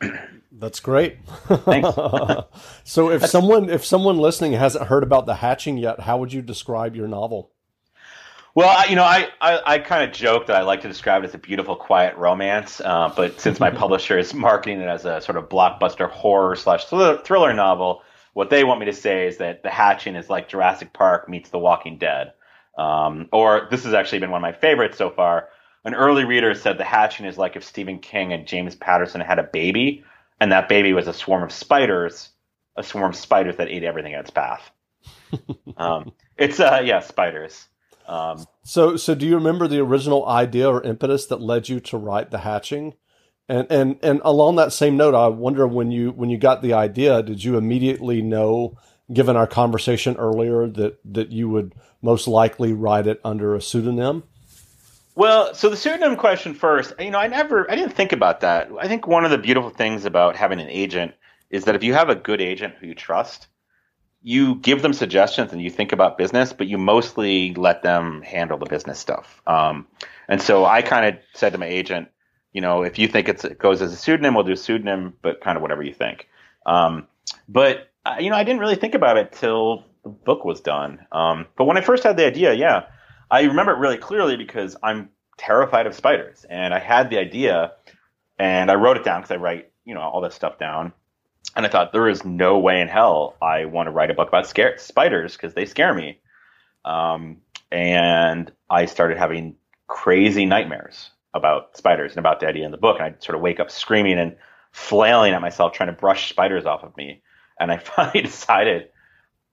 That's 0.52 0.80
great. 0.80 1.18
Thanks. 1.26 1.88
so 2.84 3.10
if 3.10 3.26
someone 3.26 3.68
if 3.68 3.84
someone 3.84 4.16
listening 4.16 4.52
hasn't 4.52 4.86
heard 4.86 5.02
about 5.02 5.26
the 5.26 5.36
hatching 5.36 5.76
yet, 5.76 6.00
how 6.00 6.18
would 6.18 6.32
you 6.32 6.40
describe 6.40 6.96
your 6.96 7.08
novel? 7.08 7.50
Well, 8.54 8.70
I, 8.70 8.86
you 8.86 8.96
know, 8.96 9.04
I, 9.04 9.28
I, 9.42 9.74
I 9.74 9.78
kind 9.80 10.02
of 10.02 10.16
joke 10.16 10.46
that 10.46 10.56
I 10.56 10.62
like 10.62 10.80
to 10.80 10.88
describe 10.88 11.22
it 11.22 11.26
as 11.26 11.34
a 11.34 11.38
beautiful, 11.38 11.76
quiet 11.76 12.16
romance. 12.16 12.80
Uh, 12.82 13.12
but 13.14 13.38
since 13.38 13.60
my 13.60 13.68
publisher 13.82 14.18
is 14.18 14.32
marketing 14.32 14.80
it 14.80 14.86
as 14.86 15.04
a 15.04 15.20
sort 15.20 15.36
of 15.36 15.50
blockbuster 15.50 16.08
horror 16.10 16.56
slash 16.56 16.86
thriller 16.86 17.52
novel, 17.52 18.02
what 18.36 18.50
they 18.50 18.64
want 18.64 18.80
me 18.80 18.84
to 18.84 18.92
say 18.92 19.26
is 19.26 19.38
that 19.38 19.62
The 19.62 19.70
Hatching 19.70 20.14
is 20.14 20.28
like 20.28 20.46
Jurassic 20.46 20.92
Park 20.92 21.26
meets 21.26 21.48
The 21.48 21.58
Walking 21.58 21.96
Dead. 21.96 22.34
Um, 22.76 23.30
or 23.32 23.66
this 23.70 23.84
has 23.84 23.94
actually 23.94 24.18
been 24.18 24.30
one 24.30 24.40
of 24.40 24.42
my 24.42 24.52
favorites 24.52 24.98
so 24.98 25.08
far. 25.08 25.48
An 25.86 25.94
early 25.94 26.26
reader 26.26 26.54
said 26.54 26.76
The 26.76 26.84
Hatching 26.84 27.24
is 27.24 27.38
like 27.38 27.56
if 27.56 27.64
Stephen 27.64 27.98
King 27.98 28.34
and 28.34 28.46
James 28.46 28.74
Patterson 28.74 29.22
had 29.22 29.38
a 29.38 29.42
baby, 29.42 30.04
and 30.38 30.52
that 30.52 30.68
baby 30.68 30.92
was 30.92 31.08
a 31.08 31.14
swarm 31.14 31.44
of 31.44 31.50
spiders, 31.50 32.28
a 32.76 32.82
swarm 32.82 33.12
of 33.12 33.16
spiders 33.16 33.56
that 33.56 33.68
ate 33.68 33.84
everything 33.84 34.12
in 34.12 34.20
its 34.20 34.28
path. 34.28 34.70
um, 35.78 36.12
it's 36.36 36.60
uh, 36.60 36.82
yeah, 36.84 37.00
spiders. 37.00 37.68
Um, 38.06 38.44
so, 38.64 38.98
so 38.98 39.14
do 39.14 39.26
you 39.26 39.36
remember 39.36 39.66
the 39.66 39.80
original 39.80 40.26
idea 40.26 40.68
or 40.68 40.82
impetus 40.82 41.24
that 41.28 41.40
led 41.40 41.70
you 41.70 41.80
to 41.80 41.96
write 41.96 42.30
the 42.30 42.40
hatching? 42.40 42.96
And 43.48 43.66
and 43.70 43.98
and 44.02 44.20
along 44.24 44.56
that 44.56 44.72
same 44.72 44.96
note, 44.96 45.14
I 45.14 45.28
wonder 45.28 45.66
when 45.66 45.90
you 45.90 46.10
when 46.10 46.30
you 46.30 46.38
got 46.38 46.62
the 46.62 46.72
idea, 46.72 47.22
did 47.22 47.44
you 47.44 47.56
immediately 47.56 48.20
know, 48.20 48.76
given 49.12 49.36
our 49.36 49.46
conversation 49.46 50.16
earlier, 50.16 50.66
that 50.68 50.98
that 51.04 51.30
you 51.30 51.48
would 51.48 51.74
most 52.02 52.26
likely 52.26 52.72
write 52.72 53.06
it 53.06 53.20
under 53.24 53.54
a 53.54 53.62
pseudonym? 53.62 54.24
Well, 55.14 55.54
so 55.54 55.70
the 55.70 55.78
pseudonym 55.78 56.16
question 56.16 56.52
first, 56.52 56.92
you 57.00 57.10
know, 57.10 57.18
I 57.18 57.26
never, 57.26 57.70
I 57.70 57.74
didn't 57.74 57.94
think 57.94 58.12
about 58.12 58.40
that. 58.40 58.68
I 58.78 58.86
think 58.86 59.06
one 59.06 59.24
of 59.24 59.30
the 59.30 59.38
beautiful 59.38 59.70
things 59.70 60.04
about 60.04 60.36
having 60.36 60.60
an 60.60 60.68
agent 60.68 61.14
is 61.48 61.64
that 61.64 61.74
if 61.74 61.82
you 61.82 61.94
have 61.94 62.10
a 62.10 62.14
good 62.14 62.42
agent 62.42 62.74
who 62.78 62.88
you 62.88 62.94
trust, 62.94 63.46
you 64.22 64.56
give 64.56 64.82
them 64.82 64.92
suggestions 64.92 65.52
and 65.52 65.62
you 65.62 65.70
think 65.70 65.92
about 65.92 66.18
business, 66.18 66.52
but 66.52 66.66
you 66.66 66.76
mostly 66.76 67.54
let 67.54 67.82
them 67.82 68.20
handle 68.20 68.58
the 68.58 68.66
business 68.66 68.98
stuff. 68.98 69.40
Um, 69.46 69.86
and 70.28 70.42
so 70.42 70.66
I 70.66 70.82
kind 70.82 71.06
of 71.06 71.22
said 71.32 71.52
to 71.52 71.58
my 71.58 71.66
agent, 71.66 72.08
you 72.56 72.62
know, 72.62 72.84
if 72.84 72.98
you 72.98 73.06
think 73.06 73.28
it 73.28 73.58
goes 73.58 73.82
as 73.82 73.92
a 73.92 73.96
pseudonym, 73.96 74.32
we'll 74.32 74.42
do 74.42 74.52
a 74.52 74.56
pseudonym, 74.56 75.12
but 75.20 75.42
kind 75.42 75.58
of 75.58 75.62
whatever 75.62 75.82
you 75.82 75.92
think. 75.92 76.26
Um, 76.64 77.06
but 77.46 77.90
uh, 78.06 78.16
you 78.18 78.30
know, 78.30 78.36
I 78.36 78.44
didn't 78.44 78.60
really 78.60 78.76
think 78.76 78.94
about 78.94 79.18
it 79.18 79.30
till 79.32 79.84
the 80.02 80.08
book 80.08 80.42
was 80.42 80.62
done. 80.62 81.06
Um, 81.12 81.48
but 81.58 81.66
when 81.66 81.76
I 81.76 81.82
first 81.82 82.02
had 82.02 82.16
the 82.16 82.24
idea, 82.24 82.54
yeah, 82.54 82.84
I 83.30 83.42
remember 83.42 83.72
it 83.72 83.78
really 83.78 83.98
clearly 83.98 84.38
because 84.38 84.74
I'm 84.82 85.10
terrified 85.36 85.86
of 85.86 85.94
spiders. 85.94 86.46
And 86.48 86.72
I 86.72 86.78
had 86.78 87.10
the 87.10 87.18
idea, 87.18 87.72
and 88.38 88.70
I 88.70 88.76
wrote 88.76 88.96
it 88.96 89.04
down 89.04 89.20
because 89.20 89.32
I 89.32 89.36
write, 89.36 89.70
you 89.84 89.92
know, 89.92 90.00
all 90.00 90.22
this 90.22 90.34
stuff 90.34 90.58
down. 90.58 90.94
And 91.56 91.66
I 91.66 91.68
thought 91.68 91.92
there 91.92 92.08
is 92.08 92.24
no 92.24 92.58
way 92.58 92.80
in 92.80 92.88
hell 92.88 93.36
I 93.42 93.66
want 93.66 93.88
to 93.88 93.90
write 93.90 94.10
a 94.10 94.14
book 94.14 94.28
about 94.28 94.46
scare- 94.46 94.78
spiders 94.78 95.36
because 95.36 95.52
they 95.52 95.66
scare 95.66 95.92
me. 95.92 96.20
Um, 96.86 97.42
and 97.70 98.50
I 98.70 98.86
started 98.86 99.18
having 99.18 99.56
crazy 99.88 100.46
nightmares 100.46 101.10
about 101.36 101.76
spiders 101.76 102.12
and 102.12 102.18
about 102.18 102.40
the 102.40 102.48
idea 102.48 102.64
in 102.64 102.70
the 102.70 102.78
book. 102.78 102.96
And 102.96 103.06
I'd 103.06 103.22
sort 103.22 103.36
of 103.36 103.42
wake 103.42 103.60
up 103.60 103.70
screaming 103.70 104.18
and 104.18 104.36
flailing 104.72 105.32
at 105.32 105.40
myself, 105.40 105.72
trying 105.72 105.88
to 105.88 105.92
brush 105.94 106.28
spiders 106.28 106.66
off 106.66 106.82
of 106.82 106.96
me. 106.96 107.22
And 107.58 107.70
I 107.70 107.76
finally 107.78 108.22
decided 108.22 108.88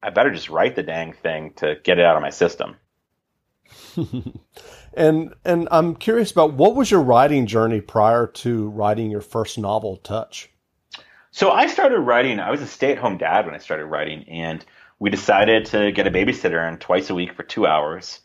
I 0.02 0.10
better 0.10 0.32
just 0.32 0.50
write 0.50 0.75
the 0.75 0.84
dang 0.84 1.13
thing 1.13 1.54
to 1.58 1.78
get 1.84 2.00
it 2.00 2.06
out 2.06 2.16
of 2.16 2.22
my 2.22 2.30
system. 2.30 2.75
and 4.94 5.34
and 5.46 5.68
I'm 5.72 5.96
curious 5.96 6.32
about 6.32 6.54
what 6.54 6.75
was 6.75 6.92
your 6.92 7.02
writing 7.02 7.48
journey 7.48 7.82
prior 7.82 8.28
to 8.28 8.70
writing 8.70 9.10
your 9.10 9.22
first 9.22 9.58
novel, 9.58 9.98
Touch? 9.98 10.50
So 11.32 11.52
I 11.52 11.68
started 11.68 12.00
writing. 12.00 12.40
I 12.40 12.52
was 12.52 12.62
a 12.62 12.68
stay-at-home 12.68 13.18
dad 13.18 13.46
when 13.46 13.56
I 13.56 13.58
started 13.58 13.86
writing, 13.86 14.25
and 14.30 14.63
we 15.00 15.10
decided 15.10 15.66
to 15.68 15.92
get 15.92 16.06
a 16.06 16.12
babysitter 16.12 16.68
and 16.68 16.80
twice 16.80 17.10
a 17.10 17.16
week 17.16 17.34
for 17.34 17.44
two 17.44 17.66
hours. 17.66 18.20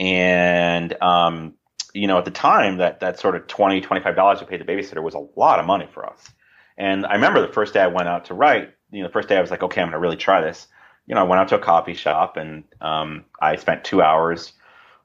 And 0.00 0.94
um, 1.02 1.54
you 1.96 2.06
know, 2.06 2.18
at 2.18 2.24
the 2.24 2.30
time, 2.30 2.78
that 2.78 3.00
that 3.00 3.18
sort 3.18 3.36
of 3.36 3.46
20 3.46 3.80
$25 3.80 4.40
we 4.40 4.46
paid 4.46 4.60
the 4.60 4.64
babysitter 4.64 5.02
was 5.02 5.14
a 5.14 5.26
lot 5.36 5.58
of 5.58 5.66
money 5.66 5.88
for 5.92 6.06
us. 6.06 6.30
And 6.76 7.06
I 7.06 7.14
remember 7.14 7.40
the 7.40 7.52
first 7.52 7.72
day 7.72 7.80
I 7.80 7.86
went 7.86 8.08
out 8.08 8.26
to 8.26 8.34
write, 8.34 8.74
you 8.90 9.00
know, 9.00 9.08
the 9.08 9.12
first 9.12 9.28
day 9.28 9.36
I 9.36 9.40
was 9.40 9.50
like, 9.50 9.62
okay, 9.62 9.80
I'm 9.80 9.86
going 9.86 9.92
to 9.92 9.98
really 9.98 10.16
try 10.16 10.42
this. 10.42 10.66
You 11.06 11.14
know, 11.14 11.22
I 11.22 11.24
went 11.24 11.40
out 11.40 11.48
to 11.48 11.56
a 11.56 11.60
coffee 11.60 11.94
shop 11.94 12.36
and 12.36 12.64
um, 12.80 13.24
I 13.40 13.56
spent 13.56 13.84
two 13.84 14.02
hours 14.02 14.52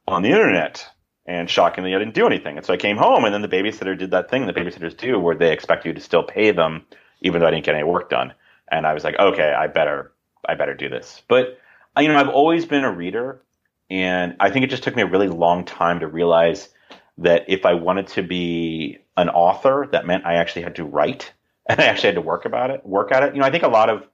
on 0.08 0.22
the 0.22 0.30
internet. 0.30 0.86
And 1.26 1.50
shockingly, 1.50 1.96
I 1.96 2.00
didn't 2.00 2.16
do 2.16 2.26
anything. 2.26 2.58
And 2.58 2.66
so 2.66 2.74
I 2.74 2.78
came 2.78 2.98
home, 2.98 3.24
and 3.26 3.34
then 3.34 3.44
the 3.44 3.48
babysitter 3.48 3.98
did 3.98 4.12
that 4.12 4.30
thing 4.30 4.48
the 4.48 4.54
babysitters 4.54 4.98
do 4.98 5.20
where 5.20 5.36
they 5.36 5.54
expect 5.54 5.86
you 5.86 5.94
to 5.94 6.02
still 6.02 6.24
pay 6.24 6.52
them, 6.52 6.84
even 7.22 7.40
though 7.40 7.48
I 7.48 7.52
didn't 7.52 7.64
get 7.64 7.76
any 7.76 7.84
work 7.84 8.10
done. 8.10 8.34
And 8.70 8.88
I 8.88 8.94
was 8.94 9.04
like, 9.04 9.20
okay, 9.20 9.54
I 9.54 9.68
better, 9.68 10.14
I 10.50 10.56
better 10.56 10.74
do 10.74 10.90
this. 10.90 11.22
But 11.30 11.60
you 11.98 12.08
know, 12.08 12.18
I've 12.18 12.28
always 12.28 12.66
been 12.66 12.84
a 12.84 12.92
reader, 12.92 13.44
and 13.90 14.36
I 14.40 14.50
think 14.50 14.66
it 14.66 14.72
just 14.72 14.84
took 14.84 14.96
me 14.96 15.04
a 15.04 15.08
really 15.08 15.28
long 15.28 15.64
time 15.64 16.00
to 16.00 16.08
realize 16.08 16.70
that 17.22 17.46
if 17.48 17.66
I 17.66 17.74
wanted 17.74 18.08
to 18.08 18.24
be 18.24 19.00
an 19.18 19.30
author, 19.30 19.88
that 19.92 20.06
meant 20.06 20.26
I 20.26 20.36
actually 20.36 20.64
had 20.64 20.76
to 20.76 20.84
write 20.84 21.32
and 21.70 21.80
I 21.80 21.86
actually 21.86 22.08
had 22.08 22.16
to 22.16 22.22
work 22.22 22.46
about 22.46 22.72
it, 22.72 22.86
work 22.86 23.12
at 23.12 23.24
it. 23.24 23.34
You 23.34 23.42
know, 23.42 23.48
I 23.48 23.52
think 23.52 23.64
a 23.64 23.70
lot 23.70 23.90
of 23.90 24.08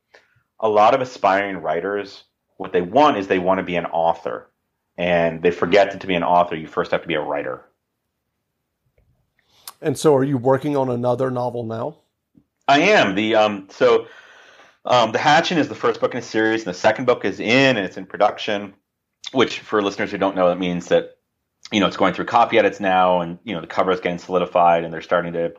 a 0.59 0.67
lot 0.67 0.95
of 0.95 1.01
aspiring 1.01 1.57
writers, 1.57 2.23
what 2.57 2.73
they 2.73 2.81
want 2.81 3.17
is 3.17 3.27
they 3.27 3.39
want 3.39 3.59
to 3.59 3.63
be 3.63 3.75
an 3.75 3.85
author, 3.85 4.49
and 4.97 5.41
they 5.41 5.51
forget 5.51 5.91
that 5.91 6.01
to 6.01 6.07
be 6.07 6.15
an 6.15 6.23
author, 6.23 6.55
you 6.55 6.67
first 6.67 6.91
have 6.91 7.03
to 7.03 7.07
be 7.07 7.13
a 7.13 7.21
writer. 7.21 7.63
And 9.81 9.97
so, 9.97 10.15
are 10.15 10.23
you 10.23 10.37
working 10.37 10.75
on 10.75 10.89
another 10.89 11.29
novel 11.29 11.63
now? 11.63 11.97
I 12.67 12.79
am. 12.79 13.15
The 13.15 13.35
um, 13.35 13.67
so 13.69 14.07
um, 14.85 15.11
the 15.11 15.19
Hatching 15.19 15.57
is 15.57 15.69
the 15.69 15.75
first 15.75 16.01
book 16.01 16.13
in 16.13 16.19
a 16.19 16.23
series, 16.23 16.61
and 16.65 16.73
the 16.73 16.77
second 16.77 17.05
book 17.05 17.23
is 17.23 17.39
in 17.39 17.77
and 17.77 17.85
it's 17.85 17.97
in 17.97 18.05
production. 18.05 18.73
Which, 19.33 19.59
for 19.59 19.81
listeners 19.81 20.11
who 20.11 20.17
don't 20.17 20.35
know, 20.35 20.47
that 20.47 20.57
means 20.57 20.87
that 20.87 21.17
you 21.71 21.79
know, 21.79 21.87
it's 21.87 21.97
going 21.97 22.13
through 22.13 22.25
copy 22.25 22.57
edits 22.57 22.79
now, 22.79 23.21
and 23.21 23.39
you 23.43 23.53
know, 23.53 23.61
the 23.61 23.67
cover 23.67 23.91
is 23.91 23.99
getting 23.99 24.19
solidified, 24.19 24.83
and 24.83 24.93
they're 24.93 25.01
starting 25.01 25.33
to 25.33 25.53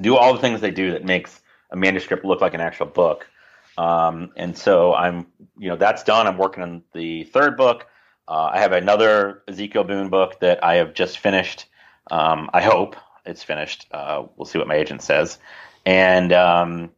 do 0.00 0.16
all 0.16 0.34
the 0.34 0.40
things 0.40 0.60
they 0.60 0.70
do 0.70 0.92
that 0.92 1.04
makes 1.04 1.40
a 1.70 1.76
manuscript 1.76 2.24
look 2.24 2.40
like 2.40 2.54
an 2.54 2.60
actual 2.60 2.86
book. 2.86 3.28
Um, 3.78 4.30
and 4.36 4.56
so 4.56 4.94
I'm, 4.94 5.26
you 5.58 5.68
know, 5.68 5.76
that's 5.76 6.02
done. 6.02 6.26
I'm 6.26 6.38
working 6.38 6.62
on 6.62 6.82
the 6.92 7.24
third 7.24 7.56
book. 7.56 7.86
Uh, 8.28 8.50
I 8.52 8.58
have 8.58 8.72
another 8.72 9.42
Ezekiel 9.46 9.84
Boone 9.84 10.08
book 10.08 10.40
that 10.40 10.64
I 10.64 10.76
have 10.76 10.94
just 10.94 11.18
finished. 11.18 11.66
Um, 12.10 12.50
I 12.52 12.62
hope 12.62 12.96
it's 13.24 13.42
finished. 13.42 13.86
Uh, 13.90 14.24
we'll 14.36 14.46
see 14.46 14.58
what 14.58 14.66
my 14.66 14.76
agent 14.76 15.02
says. 15.02 15.38
And 15.84 16.32
um, 16.32 16.90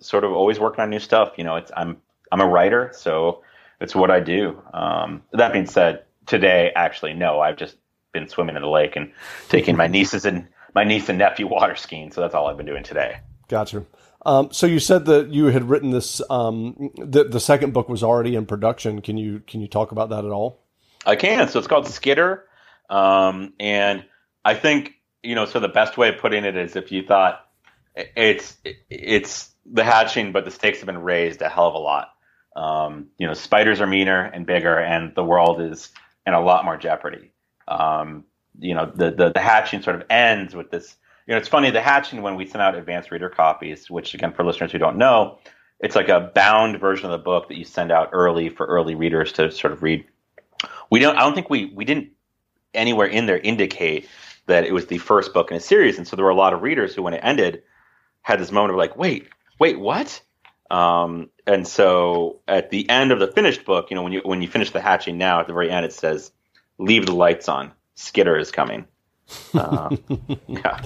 sort 0.00 0.24
of 0.24 0.32
always 0.32 0.58
working 0.58 0.82
on 0.82 0.90
new 0.90 0.98
stuff. 0.98 1.34
You 1.36 1.44
know, 1.44 1.56
it's 1.56 1.70
I'm 1.76 1.98
I'm 2.32 2.40
a 2.40 2.46
writer, 2.46 2.90
so 2.94 3.42
it's 3.80 3.94
what 3.94 4.10
I 4.10 4.20
do. 4.20 4.60
Um, 4.72 5.22
that 5.32 5.52
being 5.52 5.66
said, 5.66 6.04
today 6.26 6.72
actually 6.74 7.14
no, 7.14 7.40
I've 7.40 7.56
just 7.56 7.76
been 8.14 8.28
swimming 8.28 8.56
in 8.56 8.62
the 8.62 8.68
lake 8.68 8.96
and 8.96 9.12
taking 9.50 9.76
my 9.76 9.86
nieces 9.86 10.24
and 10.24 10.48
my 10.74 10.84
niece 10.84 11.10
and 11.10 11.18
nephew 11.18 11.46
water 11.46 11.76
skiing. 11.76 12.10
So 12.10 12.22
that's 12.22 12.34
all 12.34 12.46
I've 12.46 12.56
been 12.56 12.64
doing 12.64 12.82
today. 12.82 13.18
Gotcha. 13.48 13.84
Um, 14.24 14.50
so 14.52 14.66
you 14.66 14.78
said 14.78 15.04
that 15.06 15.28
you 15.28 15.46
had 15.46 15.68
written 15.68 15.90
this. 15.90 16.22
Um, 16.30 16.90
the 16.96 17.24
the 17.24 17.40
second 17.40 17.74
book 17.74 17.90
was 17.90 18.02
already 18.02 18.36
in 18.36 18.46
production. 18.46 19.02
Can 19.02 19.18
you 19.18 19.40
can 19.46 19.60
you 19.60 19.68
talk 19.68 19.92
about 19.92 20.08
that 20.08 20.24
at 20.24 20.30
all? 20.30 20.62
I 21.04 21.16
can. 21.16 21.48
So 21.48 21.58
it's 21.58 21.68
called 21.68 21.86
Skitter, 21.86 22.46
um, 22.88 23.52
and 23.60 24.04
I 24.42 24.54
think 24.54 24.94
you 25.22 25.34
know. 25.34 25.44
So 25.44 25.60
the 25.60 25.68
best 25.68 25.98
way 25.98 26.08
of 26.08 26.18
putting 26.18 26.46
it 26.46 26.56
is 26.56 26.74
if 26.74 26.90
you 26.90 27.02
thought 27.02 27.44
it's 27.94 28.56
it's 28.88 29.50
the 29.66 29.84
hatching, 29.84 30.32
but 30.32 30.46
the 30.46 30.50
stakes 30.50 30.78
have 30.78 30.86
been 30.86 31.02
raised 31.02 31.42
a 31.42 31.50
hell 31.50 31.68
of 31.68 31.74
a 31.74 31.78
lot. 31.78 32.08
Um, 32.56 33.08
you 33.18 33.26
know, 33.26 33.34
spiders 33.34 33.82
are 33.82 33.86
meaner 33.86 34.22
and 34.22 34.46
bigger, 34.46 34.78
and 34.78 35.14
the 35.14 35.24
world 35.24 35.60
is 35.60 35.90
in 36.26 36.32
a 36.32 36.40
lot 36.40 36.64
more 36.64 36.78
jeopardy. 36.78 37.33
Um, 37.68 38.24
you 38.58 38.74
know, 38.74 38.90
the, 38.94 39.10
the, 39.10 39.32
the 39.32 39.40
hatching 39.40 39.82
sort 39.82 39.96
of 39.96 40.04
ends 40.10 40.54
with 40.54 40.70
this. 40.70 40.96
You 41.26 41.32
know, 41.32 41.38
it's 41.38 41.48
funny 41.48 41.70
the 41.70 41.80
hatching 41.80 42.22
when 42.22 42.36
we 42.36 42.46
send 42.46 42.62
out 42.62 42.74
advanced 42.74 43.10
reader 43.10 43.30
copies, 43.30 43.90
which 43.90 44.14
again 44.14 44.32
for 44.32 44.44
listeners 44.44 44.72
who 44.72 44.78
don't 44.78 44.96
know, 44.96 45.38
it's 45.80 45.96
like 45.96 46.08
a 46.08 46.32
bound 46.34 46.78
version 46.78 47.06
of 47.06 47.12
the 47.12 47.18
book 47.18 47.48
that 47.48 47.56
you 47.56 47.64
send 47.64 47.90
out 47.90 48.10
early 48.12 48.48
for 48.48 48.66
early 48.66 48.94
readers 48.94 49.32
to 49.32 49.50
sort 49.50 49.72
of 49.72 49.82
read. 49.82 50.04
We 50.90 51.00
don't. 51.00 51.16
I 51.16 51.20
don't 51.20 51.34
think 51.34 51.50
we 51.50 51.66
we 51.74 51.84
didn't 51.84 52.10
anywhere 52.74 53.06
in 53.06 53.26
there 53.26 53.38
indicate 53.38 54.08
that 54.46 54.64
it 54.64 54.72
was 54.72 54.86
the 54.86 54.98
first 54.98 55.32
book 55.32 55.50
in 55.50 55.56
a 55.56 55.60
series, 55.60 55.98
and 55.98 56.06
so 56.06 56.16
there 56.16 56.24
were 56.24 56.30
a 56.30 56.36
lot 56.36 56.52
of 56.52 56.62
readers 56.62 56.94
who, 56.94 57.02
when 57.02 57.14
it 57.14 57.20
ended, 57.22 57.62
had 58.22 58.38
this 58.40 58.52
moment 58.52 58.72
of 58.72 58.76
like, 58.76 58.96
wait, 58.96 59.28
wait, 59.58 59.78
what? 59.78 60.20
Um, 60.70 61.30
and 61.46 61.66
so 61.66 62.40
at 62.48 62.70
the 62.70 62.88
end 62.88 63.12
of 63.12 63.18
the 63.18 63.28
finished 63.28 63.64
book, 63.64 63.90
you 63.90 63.94
know, 63.94 64.02
when 64.02 64.12
you 64.12 64.20
when 64.24 64.42
you 64.42 64.48
finish 64.48 64.70
the 64.70 64.80
hatching 64.80 65.18
now, 65.18 65.40
at 65.40 65.46
the 65.46 65.52
very 65.52 65.70
end, 65.70 65.84
it 65.84 65.92
says 65.92 66.32
leave 66.78 67.06
the 67.06 67.14
lights 67.14 67.48
on. 67.48 67.72
Skitter 67.94 68.38
is 68.38 68.50
coming. 68.50 68.86
Uh, 69.54 69.96
yeah, 70.46 70.82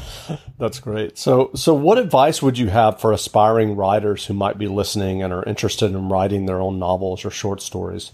that's 0.58 0.78
great. 0.80 1.18
So, 1.18 1.50
so 1.54 1.74
what 1.74 1.98
advice 1.98 2.40
would 2.42 2.58
you 2.58 2.68
have 2.68 3.00
for 3.00 3.12
aspiring 3.12 3.76
writers 3.76 4.26
who 4.26 4.34
might 4.34 4.58
be 4.58 4.68
listening 4.68 5.22
and 5.22 5.32
are 5.32 5.42
interested 5.44 5.86
in 5.86 6.08
writing 6.08 6.46
their 6.46 6.60
own 6.60 6.78
novels 6.78 7.24
or 7.24 7.30
short 7.30 7.60
stories? 7.60 8.12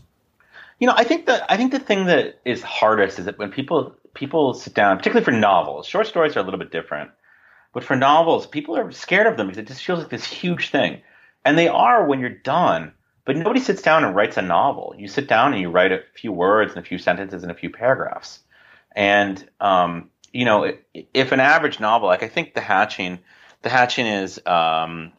You 0.80 0.86
know, 0.86 0.94
I 0.96 1.04
think 1.04 1.26
that 1.26 1.44
I 1.50 1.56
think 1.56 1.72
the 1.72 1.78
thing 1.78 2.06
that 2.06 2.40
is 2.44 2.62
hardest 2.62 3.18
is 3.18 3.26
that 3.26 3.38
when 3.38 3.50
people 3.50 3.94
people 4.14 4.54
sit 4.54 4.74
down, 4.74 4.96
particularly 4.96 5.24
for 5.24 5.30
novels, 5.32 5.86
short 5.86 6.06
stories 6.06 6.36
are 6.36 6.40
a 6.40 6.42
little 6.42 6.58
bit 6.58 6.72
different, 6.72 7.10
but 7.72 7.84
for 7.84 7.96
novels, 7.96 8.46
people 8.46 8.76
are 8.76 8.90
scared 8.92 9.26
of 9.26 9.36
them 9.36 9.46
because 9.46 9.58
it 9.58 9.68
just 9.68 9.84
feels 9.84 10.00
like 10.00 10.08
this 10.08 10.26
huge 10.26 10.70
thing, 10.70 11.02
and 11.44 11.56
they 11.56 11.68
are 11.68 12.06
when 12.06 12.20
you're 12.20 12.30
done. 12.30 12.92
But 13.24 13.36
nobody 13.36 13.60
sits 13.60 13.80
down 13.80 14.04
and 14.04 14.14
writes 14.14 14.36
a 14.36 14.42
novel. 14.42 14.94
You 14.98 15.08
sit 15.08 15.28
down 15.28 15.52
and 15.52 15.62
you 15.62 15.70
write 15.70 15.92
a 15.92 16.02
few 16.14 16.30
words 16.30 16.74
and 16.74 16.84
a 16.84 16.86
few 16.86 16.98
sentences 16.98 17.42
and 17.42 17.50
a 17.50 17.54
few 17.54 17.70
paragraphs. 17.70 18.40
And 18.94 19.48
um, 19.60 20.10
you 20.32 20.44
know, 20.44 20.72
if 20.92 21.32
an 21.32 21.40
average 21.40 21.80
novel, 21.80 22.08
like 22.08 22.22
I 22.22 22.28
think 22.28 22.54
The 22.54 22.60
Hatching, 22.60 23.20
The 23.62 23.70
Hatching 23.70 24.06
is 24.06 24.44
um, 24.46 25.12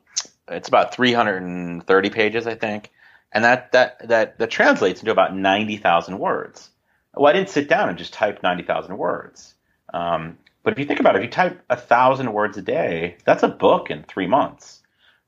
it's 0.47 0.67
about 0.67 0.93
330 0.93 2.09
pages, 2.11 2.45
I 2.45 2.55
think, 2.55 2.91
and 3.31 3.43
that 3.43 3.71
that 3.71 4.07
that 4.07 4.37
that 4.37 4.51
translates 4.51 4.99
into 4.99 5.11
about 5.11 5.35
90,000 5.35 6.19
words. 6.19 6.69
Well, 7.15 7.27
I 7.27 7.33
didn't 7.33 7.49
sit 7.49 7.69
down 7.69 7.89
and 7.89 7.97
just 7.97 8.13
type 8.13 8.43
90,000 8.43 8.97
words. 8.97 9.55
Um, 9.93 10.37
but 10.63 10.73
if 10.73 10.79
you 10.79 10.85
think 10.85 10.99
about 10.99 11.15
it, 11.15 11.19
if 11.19 11.25
you 11.25 11.31
type 11.31 11.61
a 11.69 11.77
thousand 11.77 12.33
words 12.33 12.57
a 12.57 12.61
day, 12.61 13.17
that's 13.23 13.43
a 13.43 13.47
book 13.47 13.89
in 13.89 14.03
three 14.03 14.27
months. 14.27 14.81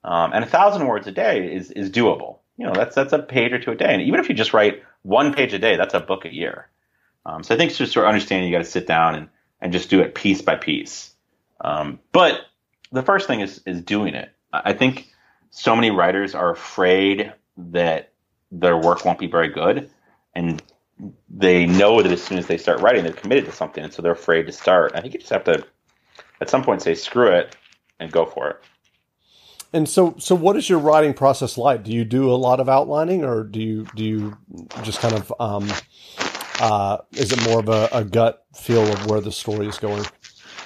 Um, 0.03 0.34
and 0.34 0.43
a 0.43 0.48
thousand 0.48 0.86
words 0.86 1.07
a 1.07 1.12
day 1.12 1.53
is 1.53 1.72
is 1.72 1.89
doable 1.89 2.39
you 2.57 2.65
know 2.65 2.73
that's 2.73 2.95
that's 2.95 3.13
a 3.13 3.19
page 3.19 3.53
or 3.53 3.59
two 3.59 3.71
a 3.71 3.75
day, 3.75 3.93
and 3.93 4.01
even 4.01 4.19
if 4.19 4.29
you 4.29 4.35
just 4.35 4.53
write 4.53 4.83
one 5.03 5.33
page 5.33 5.53
a 5.53 5.59
day, 5.59 5.75
that's 5.75 5.93
a 5.93 5.99
book 5.99 6.25
a 6.25 6.33
year. 6.33 6.67
Um, 7.25 7.43
so 7.43 7.53
I 7.53 7.57
think 7.57 7.69
it's 7.69 7.77
just 7.77 7.93
sort 7.93 8.05
of 8.05 8.09
understanding 8.09 8.49
you 8.49 8.55
got 8.55 8.63
to 8.63 8.69
sit 8.69 8.87
down 8.87 9.15
and 9.15 9.29
and 9.61 9.73
just 9.73 9.89
do 9.89 10.01
it 10.01 10.15
piece 10.15 10.41
by 10.41 10.55
piece. 10.55 11.13
Um, 11.61 11.99
but 12.11 12.41
the 12.91 13.03
first 13.03 13.27
thing 13.27 13.41
is 13.41 13.61
is 13.65 13.81
doing 13.81 14.15
it. 14.15 14.31
I 14.51 14.73
think 14.73 15.07
so 15.49 15.75
many 15.75 15.91
writers 15.91 16.35
are 16.35 16.49
afraid 16.49 17.33
that 17.57 18.11
their 18.51 18.77
work 18.77 19.05
won't 19.05 19.19
be 19.19 19.27
very 19.27 19.49
good, 19.49 19.89
and 20.33 20.61
they 21.29 21.65
know 21.65 22.01
that 22.01 22.11
as 22.11 22.23
soon 22.23 22.37
as 22.37 22.47
they 22.47 22.57
start 22.57 22.81
writing, 22.81 23.03
they're 23.03 23.13
committed 23.13 23.45
to 23.45 23.51
something, 23.51 23.83
and 23.83 23.93
so 23.93 24.01
they're 24.01 24.11
afraid 24.11 24.47
to 24.47 24.51
start. 24.51 24.93
I 24.95 25.01
think 25.01 25.13
you 25.13 25.19
just 25.19 25.31
have 25.31 25.43
to, 25.45 25.65
at 26.41 26.49
some 26.49 26.63
point, 26.63 26.81
say 26.81 26.95
screw 26.95 27.31
it 27.31 27.55
and 27.99 28.11
go 28.11 28.25
for 28.25 28.49
it. 28.49 28.61
And 29.74 29.88
so, 29.88 30.15
so 30.17 30.33
what 30.33 30.55
is 30.55 30.69
your 30.69 30.79
writing 30.79 31.13
process 31.13 31.57
like? 31.57 31.83
Do 31.83 31.91
you 31.91 32.05
do 32.05 32.31
a 32.31 32.36
lot 32.36 32.59
of 32.59 32.69
outlining, 32.69 33.24
or 33.24 33.43
do 33.43 33.59
you 33.59 33.88
do 33.95 34.03
you 34.03 34.38
just 34.83 35.00
kind 35.00 35.13
of 35.13 35.33
um, 35.39 35.69
uh, 36.59 36.97
is 37.12 37.31
it 37.31 37.43
more 37.47 37.59
of 37.59 37.69
a, 37.69 37.89
a, 37.91 38.03
gut 38.03 38.45
feel 38.55 38.83
of 38.83 39.05
where 39.07 39.21
the 39.21 39.31
story 39.31 39.67
is 39.67 39.77
going? 39.77 40.05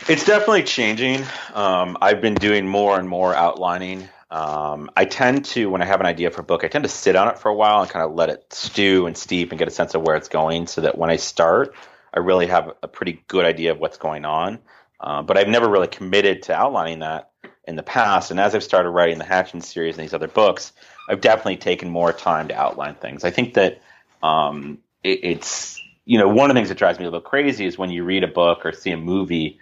It's 0.08 0.25
definitely 0.25 0.63
changing. 0.63 1.24
Um, 1.53 1.98
I've 2.01 2.22
been 2.22 2.36
doing 2.36 2.67
more 2.67 2.98
and 2.98 3.08
more 3.08 3.36
outlining. 3.36 4.08
Um, 4.29 4.89
I 4.96 5.05
tend 5.05 5.43
to, 5.46 5.70
when 5.70 5.81
I 5.81 5.86
have 5.86 6.00
an 6.00 6.05
idea 6.05 6.31
for 6.31 6.41
a 6.41 6.43
book, 6.43 6.63
I 6.63 6.70
tend 6.70 6.84
to 6.84 6.89
sit 6.89 7.15
on 7.17 7.27
it 7.27 7.38
for 7.38 7.50
a 7.50 7.53
while 7.53 7.81
and 7.81 7.91
kind 7.91 8.05
of 8.05 8.13
let 8.13 8.29
it 8.29 8.46
stew 8.53 9.05
and 9.05 9.17
steep 9.17 9.51
and 9.51 9.60
get 9.60 9.67
a 9.67 9.72
sense 9.72 9.93
of 9.93 10.01
where 10.01 10.15
it's 10.15 10.29
going, 10.29 10.67
so 10.67 10.81
that 10.81 10.98
when 10.98 11.10
I 11.10 11.17
start, 11.17 11.75
I 12.13 12.20
really 12.20 12.48
have 12.48 12.72
a 12.81 12.88
pretty 12.88 13.24
good 13.27 13.46
idea 13.46 13.72
of 13.72 13.79
what's 13.79 13.98
going 13.98 14.24
on. 14.24 14.60
Uh, 15.00 15.22
but 15.22 15.38
I've 15.38 15.50
never 15.50 15.67
really 15.67 15.88
committed 15.88 16.43
to 16.43 16.53
outlining 16.53 17.00
that 17.00 17.30
in 17.65 17.75
the 17.75 17.84
past. 17.84 18.32
And 18.32 18.39
as 18.39 18.56
I've 18.56 18.63
started 18.63 18.89
writing 18.89 19.18
the 19.18 19.25
Hatching 19.25 19.62
series 19.62 19.96
and 19.98 20.03
these 20.03 20.13
other 20.13 20.27
books, 20.27 20.74
I've 21.10 21.22
definitely 21.22 21.58
taken 21.58 21.89
more 21.89 22.13
time 22.13 22.48
to 22.48 22.56
outline 22.56 22.96
things. 22.96 23.24
I 23.24 23.32
think 23.32 23.53
that 23.53 23.82
um, 24.24 24.80
it, 25.03 25.20
it's 25.24 25.82
you 26.06 26.18
know 26.18 26.27
one 26.27 26.50
of 26.50 26.56
the 26.56 26.60
things 26.60 26.70
that 26.70 26.77
drives 26.77 27.00
me 27.00 27.06
a 27.06 27.08
little 27.08 27.22
crazy 27.22 27.65
is 27.65 27.77
when 27.77 27.91
you 27.91 28.03
read 28.03 28.24
a 28.24 28.27
book 28.27 28.65
or 28.65 28.72
see 28.72 28.91
a 28.91 28.98
movie 28.98 29.60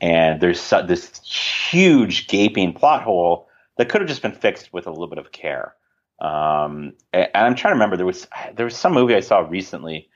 and 0.00 0.40
there's 0.40 0.70
this 0.86 1.20
huge 1.22 2.26
gaping 2.26 2.72
plot 2.72 3.02
hole 3.02 3.48
that 3.76 3.88
could 3.88 4.00
have 4.00 4.08
just 4.08 4.22
been 4.22 4.32
fixed 4.32 4.72
with 4.72 4.86
a 4.86 4.90
little 4.90 5.08
bit 5.08 5.18
of 5.18 5.30
care. 5.32 5.74
Um, 6.20 6.94
and, 7.12 7.28
and 7.34 7.46
I'm 7.46 7.54
trying 7.54 7.72
to 7.72 7.76
remember 7.76 7.96
there 7.96 8.06
was 8.06 8.26
there 8.54 8.64
was 8.64 8.76
some 8.76 8.92
movie 8.92 9.14
I 9.14 9.20
saw 9.20 9.40
recently, 9.40 10.08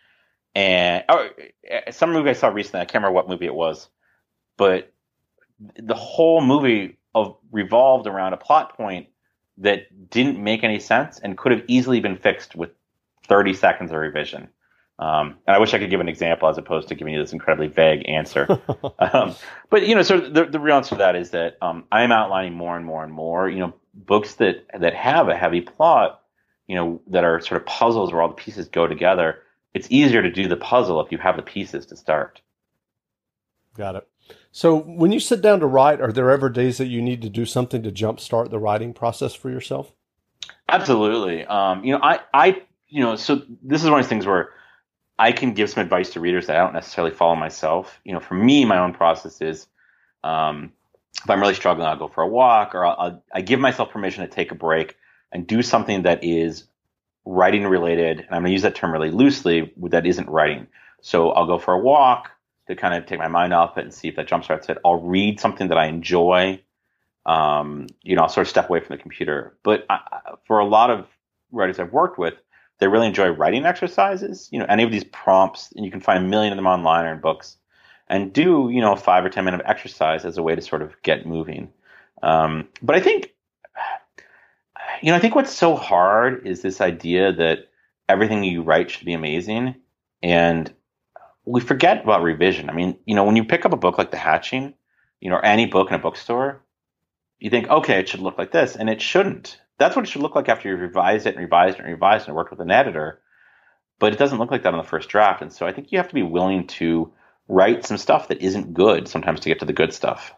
and 0.54 1.04
oh, 1.08 1.28
some 1.90 2.12
movie 2.12 2.30
I 2.30 2.34
saw 2.34 2.48
recently. 2.48 2.80
I 2.80 2.84
can't 2.84 3.02
remember 3.02 3.14
what 3.14 3.28
movie 3.28 3.46
it 3.46 3.54
was, 3.54 3.88
but 4.56 4.92
the 5.76 5.94
whole 5.94 6.40
movie 6.40 6.98
of 7.14 7.36
revolved 7.52 8.06
around 8.06 8.32
a 8.32 8.36
plot 8.36 8.76
point 8.76 9.08
that 9.58 10.10
didn't 10.10 10.42
make 10.42 10.64
any 10.64 10.80
sense 10.80 11.18
and 11.18 11.38
could 11.38 11.52
have 11.52 11.62
easily 11.68 12.00
been 12.00 12.16
fixed 12.16 12.56
with 12.56 12.70
30 13.28 13.54
seconds 13.54 13.90
of 13.90 13.98
revision. 13.98 14.48
Um, 14.98 15.38
and 15.46 15.56
I 15.56 15.58
wish 15.58 15.74
I 15.74 15.78
could 15.78 15.90
give 15.90 16.00
an 16.00 16.08
example 16.08 16.48
as 16.48 16.56
opposed 16.56 16.88
to 16.88 16.94
giving 16.94 17.14
you 17.14 17.20
this 17.20 17.32
incredibly 17.32 17.66
vague 17.66 18.08
answer. 18.08 18.46
um, 18.98 19.34
but 19.68 19.86
you 19.86 19.94
know, 19.94 20.02
so 20.02 20.20
the, 20.20 20.44
the 20.44 20.60
real 20.60 20.76
answer 20.76 20.90
to 20.90 20.98
that 20.98 21.16
is 21.16 21.30
that 21.30 21.56
um, 21.60 21.84
I'm 21.90 22.12
outlining 22.12 22.54
more 22.54 22.76
and 22.76 22.86
more 22.86 23.02
and 23.02 23.12
more. 23.12 23.48
You 23.48 23.58
know, 23.58 23.74
books 23.92 24.34
that 24.36 24.66
that 24.78 24.94
have 24.94 25.28
a 25.28 25.36
heavy 25.36 25.60
plot, 25.60 26.22
you 26.68 26.76
know, 26.76 27.00
that 27.08 27.24
are 27.24 27.40
sort 27.40 27.60
of 27.60 27.66
puzzles 27.66 28.12
where 28.12 28.22
all 28.22 28.28
the 28.28 28.34
pieces 28.34 28.68
go 28.68 28.86
together. 28.86 29.40
It's 29.72 29.88
easier 29.90 30.22
to 30.22 30.30
do 30.30 30.46
the 30.46 30.56
puzzle 30.56 31.00
if 31.00 31.10
you 31.10 31.18
have 31.18 31.36
the 31.36 31.42
pieces 31.42 31.86
to 31.86 31.96
start. 31.96 32.40
Got 33.76 33.96
it. 33.96 34.08
So 34.56 34.78
when 34.78 35.10
you 35.10 35.18
sit 35.18 35.42
down 35.42 35.58
to 35.58 35.66
write, 35.66 36.00
are 36.00 36.12
there 36.12 36.30
ever 36.30 36.48
days 36.48 36.78
that 36.78 36.86
you 36.86 37.02
need 37.02 37.22
to 37.22 37.28
do 37.28 37.44
something 37.44 37.82
to 37.82 37.90
jumpstart 37.90 38.50
the 38.50 38.60
writing 38.60 38.94
process 38.94 39.34
for 39.34 39.50
yourself? 39.50 39.92
Absolutely. 40.68 41.44
Um, 41.44 41.82
you 41.82 41.92
know, 41.92 41.98
I, 42.00 42.20
I, 42.32 42.62
you 42.86 43.02
know, 43.02 43.16
so 43.16 43.42
this 43.64 43.82
is 43.82 43.90
one 43.90 43.98
of 43.98 44.04
those 44.04 44.08
things 44.08 44.26
where 44.26 44.50
I 45.18 45.32
can 45.32 45.54
give 45.54 45.70
some 45.70 45.82
advice 45.82 46.10
to 46.10 46.20
readers 46.20 46.46
that 46.46 46.54
I 46.54 46.60
don't 46.60 46.72
necessarily 46.72 47.12
follow 47.12 47.34
myself. 47.34 47.98
You 48.04 48.12
know, 48.12 48.20
for 48.20 48.34
me, 48.34 48.64
my 48.64 48.78
own 48.78 48.94
process 48.94 49.42
is, 49.42 49.66
um, 50.22 50.72
if 51.20 51.28
I'm 51.28 51.40
really 51.40 51.54
struggling, 51.54 51.88
I'll 51.88 51.96
go 51.96 52.06
for 52.06 52.22
a 52.22 52.28
walk 52.28 52.76
or 52.76 52.86
I'll, 52.86 52.96
I'll, 52.96 53.24
I 53.34 53.40
give 53.40 53.58
myself 53.58 53.90
permission 53.90 54.22
to 54.22 54.32
take 54.32 54.52
a 54.52 54.54
break 54.54 54.96
and 55.32 55.48
do 55.48 55.62
something 55.62 56.02
that 56.02 56.22
is 56.22 56.62
writing 57.24 57.66
related. 57.66 58.20
And 58.20 58.28
I'm 58.30 58.42
going 58.42 58.50
to 58.50 58.52
use 58.52 58.62
that 58.62 58.76
term 58.76 58.92
really 58.92 59.10
loosely 59.10 59.72
that 59.88 60.06
isn't 60.06 60.28
writing. 60.28 60.68
So 61.00 61.30
I'll 61.32 61.48
go 61.48 61.58
for 61.58 61.74
a 61.74 61.80
walk 61.80 62.30
to 62.68 62.74
kind 62.76 62.94
of 62.94 63.06
take 63.06 63.18
my 63.18 63.28
mind 63.28 63.52
off 63.52 63.76
it 63.78 63.84
and 63.84 63.92
see 63.92 64.08
if 64.08 64.16
that 64.16 64.28
jumpstarts 64.28 64.70
it. 64.70 64.78
I'll 64.84 65.00
read 65.00 65.40
something 65.40 65.68
that 65.68 65.78
I 65.78 65.86
enjoy. 65.86 66.60
Um, 67.26 67.86
you 68.02 68.16
know, 68.16 68.22
I'll 68.22 68.28
sort 68.28 68.46
of 68.46 68.50
step 68.50 68.68
away 68.68 68.80
from 68.80 68.96
the 68.96 69.02
computer. 69.02 69.56
But 69.62 69.86
I, 69.88 70.34
for 70.46 70.58
a 70.58 70.66
lot 70.66 70.90
of 70.90 71.06
writers 71.52 71.78
I've 71.78 71.92
worked 71.92 72.18
with, 72.18 72.34
they 72.78 72.88
really 72.88 73.06
enjoy 73.06 73.28
writing 73.28 73.64
exercises. 73.64 74.48
You 74.50 74.58
know, 74.58 74.66
any 74.68 74.82
of 74.82 74.90
these 74.90 75.04
prompts, 75.04 75.72
and 75.72 75.84
you 75.84 75.90
can 75.90 76.00
find 76.00 76.24
a 76.24 76.28
million 76.28 76.52
of 76.52 76.56
them 76.56 76.66
online 76.66 77.06
or 77.06 77.12
in 77.12 77.20
books, 77.20 77.56
and 78.08 78.32
do 78.32 78.68
you 78.72 78.80
know 78.80 78.96
five 78.96 79.24
or 79.24 79.30
ten 79.30 79.44
minute 79.44 79.62
exercise 79.64 80.24
as 80.24 80.38
a 80.38 80.42
way 80.42 80.54
to 80.54 80.60
sort 80.60 80.82
of 80.82 81.00
get 81.02 81.26
moving. 81.26 81.70
Um, 82.22 82.68
but 82.82 82.96
I 82.96 83.00
think, 83.00 83.34
you 85.02 85.10
know, 85.10 85.16
I 85.16 85.18
think 85.18 85.34
what's 85.34 85.52
so 85.52 85.76
hard 85.76 86.46
is 86.46 86.62
this 86.62 86.80
idea 86.80 87.32
that 87.32 87.68
everything 88.08 88.44
you 88.44 88.62
write 88.62 88.90
should 88.90 89.06
be 89.06 89.12
amazing, 89.12 89.76
and 90.22 90.72
we 91.44 91.60
forget 91.60 92.02
about 92.02 92.22
revision. 92.22 92.70
I 92.70 92.72
mean, 92.72 92.96
you 93.06 93.14
know, 93.14 93.24
when 93.24 93.36
you 93.36 93.44
pick 93.44 93.64
up 93.64 93.72
a 93.72 93.76
book 93.76 93.98
like 93.98 94.10
The 94.10 94.16
Hatching, 94.16 94.74
you 95.20 95.30
know, 95.30 95.36
or 95.36 95.44
any 95.44 95.66
book 95.66 95.88
in 95.88 95.94
a 95.94 95.98
bookstore, 95.98 96.62
you 97.38 97.50
think, 97.50 97.68
okay, 97.68 98.00
it 98.00 98.08
should 98.08 98.20
look 98.20 98.38
like 98.38 98.52
this, 98.52 98.76
and 98.76 98.88
it 98.88 99.02
shouldn't. 99.02 99.60
That's 99.78 99.96
what 99.96 100.04
it 100.04 100.08
should 100.08 100.22
look 100.22 100.34
like 100.34 100.48
after 100.48 100.68
you've 100.68 100.80
revised 100.80 101.26
it 101.26 101.34
and 101.34 101.42
revised 101.42 101.78
it 101.78 101.82
and 101.82 101.90
revised 101.90 102.24
it 102.24 102.28
and 102.28 102.36
worked 102.36 102.50
with 102.50 102.60
an 102.60 102.70
editor. 102.70 103.20
But 103.98 104.12
it 104.12 104.18
doesn't 104.18 104.38
look 104.38 104.50
like 104.50 104.62
that 104.62 104.72
on 104.72 104.78
the 104.78 104.88
first 104.88 105.08
draft. 105.08 105.42
And 105.42 105.52
so 105.52 105.66
I 105.66 105.72
think 105.72 105.92
you 105.92 105.98
have 105.98 106.08
to 106.08 106.14
be 106.14 106.22
willing 106.22 106.66
to 106.68 107.12
write 107.48 107.84
some 107.84 107.98
stuff 107.98 108.28
that 108.28 108.40
isn't 108.40 108.74
good 108.74 109.08
sometimes 109.08 109.40
to 109.40 109.48
get 109.48 109.60
to 109.60 109.66
the 109.66 109.72
good 109.72 109.92
stuff. 109.92 110.34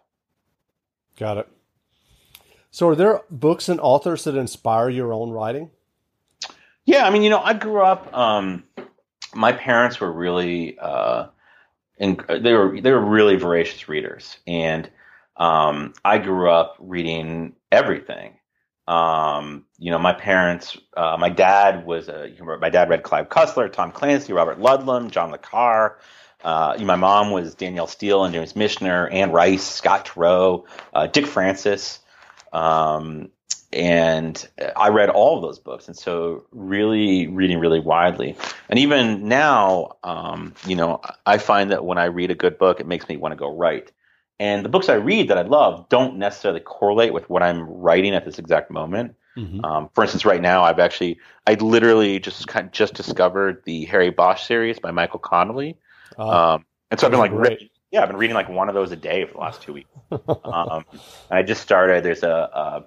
Got 1.19 1.39
it. 1.39 1.49
So 2.71 2.89
are 2.89 2.97
there 2.97 3.23
books 3.31 3.69
and 3.69 3.81
authors 3.81 4.25
that 4.25 4.37
inspire 4.37 4.91
your 4.91 5.13
own 5.13 5.31
writing? 5.31 5.71
Yeah, 6.85 7.07
I 7.07 7.11
mean, 7.11 7.23
you 7.23 7.31
know, 7.31 7.41
I 7.41 7.55
grew 7.55 7.81
up 7.81 8.15
um, 8.15 8.65
my 9.37 9.53
parents 9.53 10.01
were 10.01 10.13
really 10.13 10.79
uh, 10.79 11.27
in, 11.99 12.19
they 12.29 12.53
were 12.53 12.81
they 12.81 12.91
were 12.91 13.05
really 13.05 13.37
voracious 13.37 13.89
readers, 13.89 14.39
and 14.47 14.91
um, 15.37 15.95
I 16.05 16.19
grew 16.19 16.51
up 16.51 16.77
reading 16.79 17.55
everything. 17.71 18.39
Um, 18.89 19.65
you 19.79 19.91
know, 19.91 19.99
my 19.99 20.13
parents, 20.13 20.79
uh, 20.97 21.17
my 21.19 21.29
dad 21.29 21.85
was 21.87 22.09
a, 22.09 22.31
my 22.61 22.71
dad 22.71 22.89
read 22.89 23.03
Clive 23.03 23.29
Cussler, 23.29 23.73
Tom 23.73 23.91
Clancy, 23.93 24.33
Robert 24.33 24.61
Ludlum, 24.61 25.11
John 25.11 25.31
le 25.31 25.39
Carre. 25.39 25.99
Uh, 26.45 26.77
my 26.81 26.95
mom 26.95 27.31
was 27.31 27.55
Danielle 27.55 27.89
Steel 27.89 28.25
and 28.25 28.33
James 28.33 28.53
Michener, 28.53 29.13
Anne 29.13 29.33
Rice, 29.33 29.65
Scott 29.65 30.07
Turow, 30.07 30.65
uh, 30.95 31.09
Dick 31.09 31.27
Francis. 31.27 31.99
Um, 32.53 33.31
and 33.73 34.49
I 34.77 34.89
read 34.89 35.11
all 35.11 35.37
of 35.37 35.43
those 35.43 35.59
books, 35.59 35.87
and 35.87 35.97
so 35.97 36.45
really 36.51 37.27
reading 37.27 37.59
really 37.59 37.81
widely. 37.81 38.37
And 38.69 38.79
even 38.79 39.29
now, 39.29 39.97
um, 40.05 40.55
you 40.67 40.77
know, 40.77 41.01
I 41.25 41.39
find 41.39 41.71
that 41.71 41.85
when 41.85 41.99
I 41.99 42.05
read 42.07 42.31
a 42.31 42.35
good 42.35 42.59
book, 42.59 42.81
it 42.81 42.87
makes 42.87 43.09
me 43.09 43.17
want 43.17 43.33
to 43.33 43.37
go 43.37 43.55
write. 43.55 43.93
And 44.39 44.65
the 44.65 44.69
books 44.69 44.89
I 44.89 44.95
read 44.95 45.29
that 45.29 45.39
I 45.39 45.43
love 45.43 45.89
don't 45.89 46.19
necessarily 46.19 46.61
correlate 46.61 47.13
with 47.13 47.29
what 47.31 47.43
I'm 47.43 47.63
writing 47.63 48.15
at 48.15 48.25
this 48.25 48.39
exact 48.39 48.71
moment. 48.71 49.15
Mm-hmm. 49.37 49.65
Um, 49.65 49.91
for 49.95 50.03
instance, 50.03 50.25
right 50.25 50.41
now, 50.41 50.63
I've 50.63 50.79
actually, 50.79 51.19
I 51.47 51.55
literally 51.55 52.19
just 52.19 52.47
kind 52.49 52.67
of 52.67 52.73
just 52.73 52.95
discovered 52.95 53.63
the 53.65 53.85
Harry 53.87 54.11
Bosch 54.11 54.47
series 54.47 54.79
by 54.79 54.91
Michael 54.91 55.19
Connelly, 55.19 55.77
uh, 56.19 56.55
um, 56.55 56.65
and 56.91 57.01
so 57.01 57.07
I've 57.07 57.11
been 57.11 57.21
like, 57.21 57.71
yeah, 57.91 58.03
I've 58.03 58.09
been 58.09 58.17
reading 58.17 58.35
like 58.35 58.49
one 58.49 58.69
of 58.69 58.75
those 58.75 58.93
a 58.93 58.97
day 58.97 59.25
for 59.25 59.33
the 59.33 59.39
last 59.39 59.63
two 59.63 59.73
weeks. 59.73 59.91
um, 60.45 60.85
I 61.31 61.43
just 61.43 61.63
started. 61.63 62.05
There's 62.05 62.23
a, 62.23 62.29
a 62.29 62.85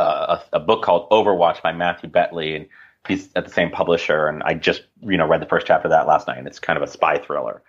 a, 0.00 0.42
a, 0.54 0.60
book 0.60 0.82
called 0.82 1.08
Overwatch 1.10 1.62
by 1.62 1.72
Matthew 1.72 2.10
Betley, 2.10 2.56
and 2.56 2.66
he's 3.06 3.28
at 3.36 3.44
the 3.44 3.50
same 3.52 3.70
publisher. 3.70 4.26
And 4.26 4.42
I 4.42 4.54
just 4.54 4.82
you 5.02 5.16
know 5.16 5.26
read 5.26 5.42
the 5.42 5.46
first 5.46 5.66
chapter 5.66 5.88
of 5.88 5.90
that 5.90 6.06
last 6.06 6.26
night, 6.26 6.38
and 6.38 6.46
it's 6.46 6.58
kind 6.58 6.76
of 6.76 6.82
a 6.82 6.90
spy 6.90 7.18
thriller. 7.18 7.62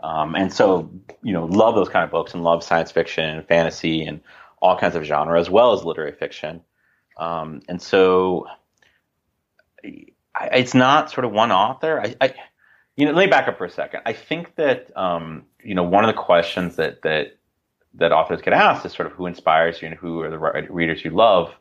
Um, 0.00 0.34
and 0.34 0.52
so 0.52 0.90
you 1.22 1.32
know 1.32 1.46
love 1.46 1.74
those 1.74 1.88
kind 1.88 2.04
of 2.04 2.10
books 2.10 2.34
and 2.34 2.44
love 2.44 2.62
science 2.62 2.92
fiction 2.92 3.24
and 3.24 3.46
fantasy 3.46 4.04
and 4.04 4.20
all 4.60 4.78
kinds 4.78 4.96
of 4.96 5.04
genre 5.04 5.38
as 5.38 5.50
well 5.50 5.72
as 5.72 5.84
literary 5.84 6.12
fiction. 6.12 6.62
Um, 7.16 7.62
and 7.68 7.80
so 7.80 8.46
I, 9.84 10.46
it's 10.52 10.74
not 10.74 11.10
sort 11.10 11.24
of 11.24 11.32
one 11.32 11.50
author. 11.50 12.00
I, 12.00 12.14
I, 12.20 12.34
you 12.96 13.06
know, 13.06 13.12
let 13.12 13.26
me 13.26 13.30
back 13.30 13.48
up 13.48 13.58
for 13.58 13.64
a 13.64 13.70
second. 13.70 14.02
I 14.06 14.12
think 14.12 14.54
that 14.56 14.96
um, 14.96 15.44
you 15.62 15.74
know 15.74 15.84
one 15.84 16.04
of 16.04 16.14
the 16.14 16.20
questions 16.20 16.76
that 16.76 17.02
that 17.02 17.36
that 17.94 18.12
authors 18.12 18.42
get 18.42 18.52
asked 18.52 18.84
is 18.86 18.92
sort 18.92 19.06
of 19.06 19.12
who 19.12 19.26
inspires 19.26 19.80
you 19.82 19.88
and 19.88 19.96
who 19.96 20.20
are 20.20 20.30
the 20.30 20.38
readers 20.70 21.04
you 21.04 21.10
love 21.10 21.52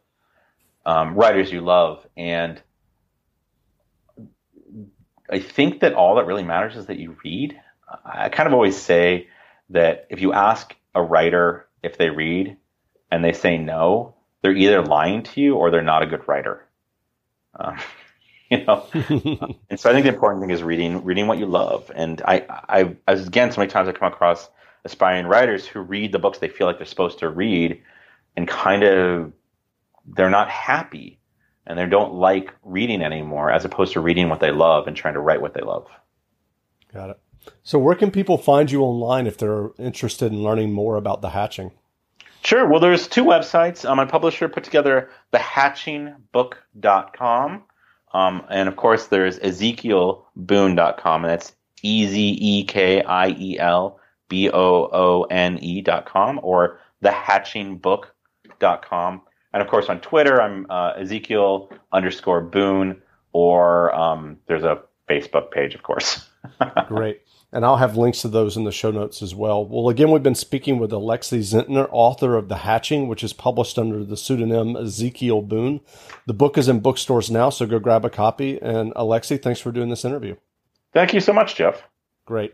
um, 0.88 1.16
writers 1.16 1.52
you 1.52 1.60
love. 1.60 2.08
And 2.16 2.60
I 5.30 5.40
think 5.40 5.82
that 5.82 5.94
all 5.94 6.16
that 6.16 6.26
really 6.26 6.44
matters 6.44 6.78
is 6.78 6.86
that 6.86 6.98
you 6.98 7.18
read. 7.26 7.60
I 8.06 8.30
kind 8.30 8.48
of 8.48 8.54
always 8.54 8.78
say 8.78 9.28
that 9.70 10.08
if 10.10 10.22
you 10.22 10.32
ask 10.32 10.74
a 10.96 11.04
writer 11.04 11.68
if 11.84 11.98
they 11.98 12.10
read 12.10 12.56
and 13.12 13.24
they 13.24 13.34
say 13.34 13.58
no, 13.58 14.16
they're 14.42 14.56
either 14.56 14.82
lying 14.82 15.24
to 15.24 15.42
you 15.42 15.56
or 15.56 15.70
they're 15.72 15.82
not 15.82 16.04
a 16.04 16.08
good 16.08 16.26
writer. 16.26 16.66
Um, 17.54 17.78
you 18.50 18.64
know, 18.64 18.88
and 19.70 19.78
so 19.78 19.90
I 19.90 19.94
think 19.94 20.06
the 20.06 20.14
important 20.14 20.42
thing 20.42 20.52
is 20.52 20.64
reading, 20.64 21.04
reading 21.04 21.28
what 21.28 21.38
you 21.38 21.48
love. 21.48 21.92
And 21.94 22.22
I, 22.24 22.46
I, 22.50 22.96
as 23.10 23.28
again, 23.28 23.52
so 23.52 23.60
many 23.60 23.70
times 23.70 23.90
I 23.90 23.92
come 23.92 24.12
across 24.12 24.50
aspiring 24.86 25.26
writers 25.26 25.68
who 25.68 25.82
read 25.82 26.14
the 26.14 26.20
books 26.20 26.38
they 26.38 26.48
feel 26.48 26.66
like 26.66 26.78
they're 26.78 26.86
supposed 26.86 27.20
to 27.20 27.28
read 27.28 27.82
and 28.38 28.48
kind 28.48 28.84
of 28.84 29.34
they're 30.08 30.30
not 30.30 30.50
happy 30.50 31.20
and 31.66 31.78
they 31.78 31.86
don't 31.86 32.14
like 32.14 32.54
reading 32.64 33.02
anymore 33.02 33.52
as 33.52 33.66
opposed 33.66 33.92
to 33.94 34.00
reading 34.00 34.30
what 34.30 34.40
they 34.40 34.52
love 34.52 34.88
and 34.88 34.96
trying 34.96 35.16
to 35.16 35.20
write 35.20 35.42
what 35.42 35.54
they 35.54 35.62
love. 35.62 35.88
Got 36.94 37.10
it. 37.12 37.20
So 37.64 37.80
where 37.80 37.96
can 37.96 38.12
people 38.12 38.38
find 38.38 38.70
you 38.72 38.84
online 38.84 39.28
if 39.28 39.38
they're 39.38 39.72
interested 39.78 40.32
in 40.32 40.44
learning 40.44 40.72
more 40.74 40.96
about 40.96 41.22
the 41.22 41.30
hatching? 41.30 41.72
Sure. 42.44 42.68
Well, 42.68 42.80
there's 42.80 43.08
two 43.08 43.26
websites. 43.26 43.88
Um, 43.88 43.98
my 43.98 44.06
publisher 44.06 44.48
put 44.48 44.64
together 44.64 45.10
thehatchingbook.com. 45.34 47.64
Um, 48.14 48.46
and 48.50 48.70
of 48.70 48.78
course, 48.78 49.08
there's 49.08 49.38
ezekielboone.com, 49.40 51.26
and 51.26 51.32
that's 51.32 51.54
E 51.82 52.08
Z 52.08 52.38
E 52.40 52.64
K 52.64 53.02
I 53.04 53.28
E 53.30 53.60
L 53.60 54.00
B 54.30 54.50
O 54.50 54.90
O 54.92 55.24
N 55.30 55.60
E.com 55.62 56.40
or 56.42 56.80
thehatchingbook.com. 57.04 59.22
And 59.54 59.62
of 59.62 59.68
course, 59.70 59.90
on 59.90 60.02
Twitter, 60.02 60.42
I'm 60.42 60.66
uh, 60.70 60.94
Ezekiel 60.98 61.72
underscore 61.92 62.42
Boone, 62.42 63.02
or 63.32 63.94
um, 63.96 64.38
there's 64.48 64.64
a 64.64 64.82
Facebook 65.10 65.52
page, 65.52 65.74
of 65.74 65.84
course. 65.84 66.28
Great. 66.88 67.22
and 67.52 67.66
I'll 67.66 67.78
have 67.78 67.98
links 67.98 68.22
to 68.22 68.28
those 68.28 68.58
in 68.58 68.66
the 68.66 68.72
show 68.72 68.92
notes 68.92 69.22
as 69.22 69.34
well. 69.34 69.66
Well, 69.66 69.90
again, 69.90 70.12
we've 70.12 70.24
been 70.24 70.36
speaking 70.36 70.80
with 70.80 70.92
Alexi 70.92 71.40
Zentner, 71.40 71.88
author 71.92 72.36
of 72.36 72.50
The 72.50 72.58
Hatching, 72.58 73.08
which 73.08 73.24
is 73.24 73.34
published 73.34 73.80
under 73.80 74.04
the 74.04 74.18
pseudonym 74.18 74.76
Ezekiel 74.76 75.42
Boone. 75.42 75.82
The 76.26 76.34
book 76.34 76.58
is 76.58 76.68
in 76.68 76.80
bookstores 76.82 77.32
now, 77.32 77.50
so 77.50 77.66
go 77.66 77.80
grab 77.80 78.06
a 78.06 78.10
copy. 78.10 78.62
And 78.62 78.94
Alexi, 78.96 79.42
thanks 79.42 79.60
for 79.60 79.72
doing 79.72 79.90
this 79.90 80.06
interview. 80.06 80.36
Thank 80.94 81.14
you 81.14 81.20
so 81.20 81.34
much, 81.34 81.56
Jeff. 81.56 81.84
Great. 82.26 82.54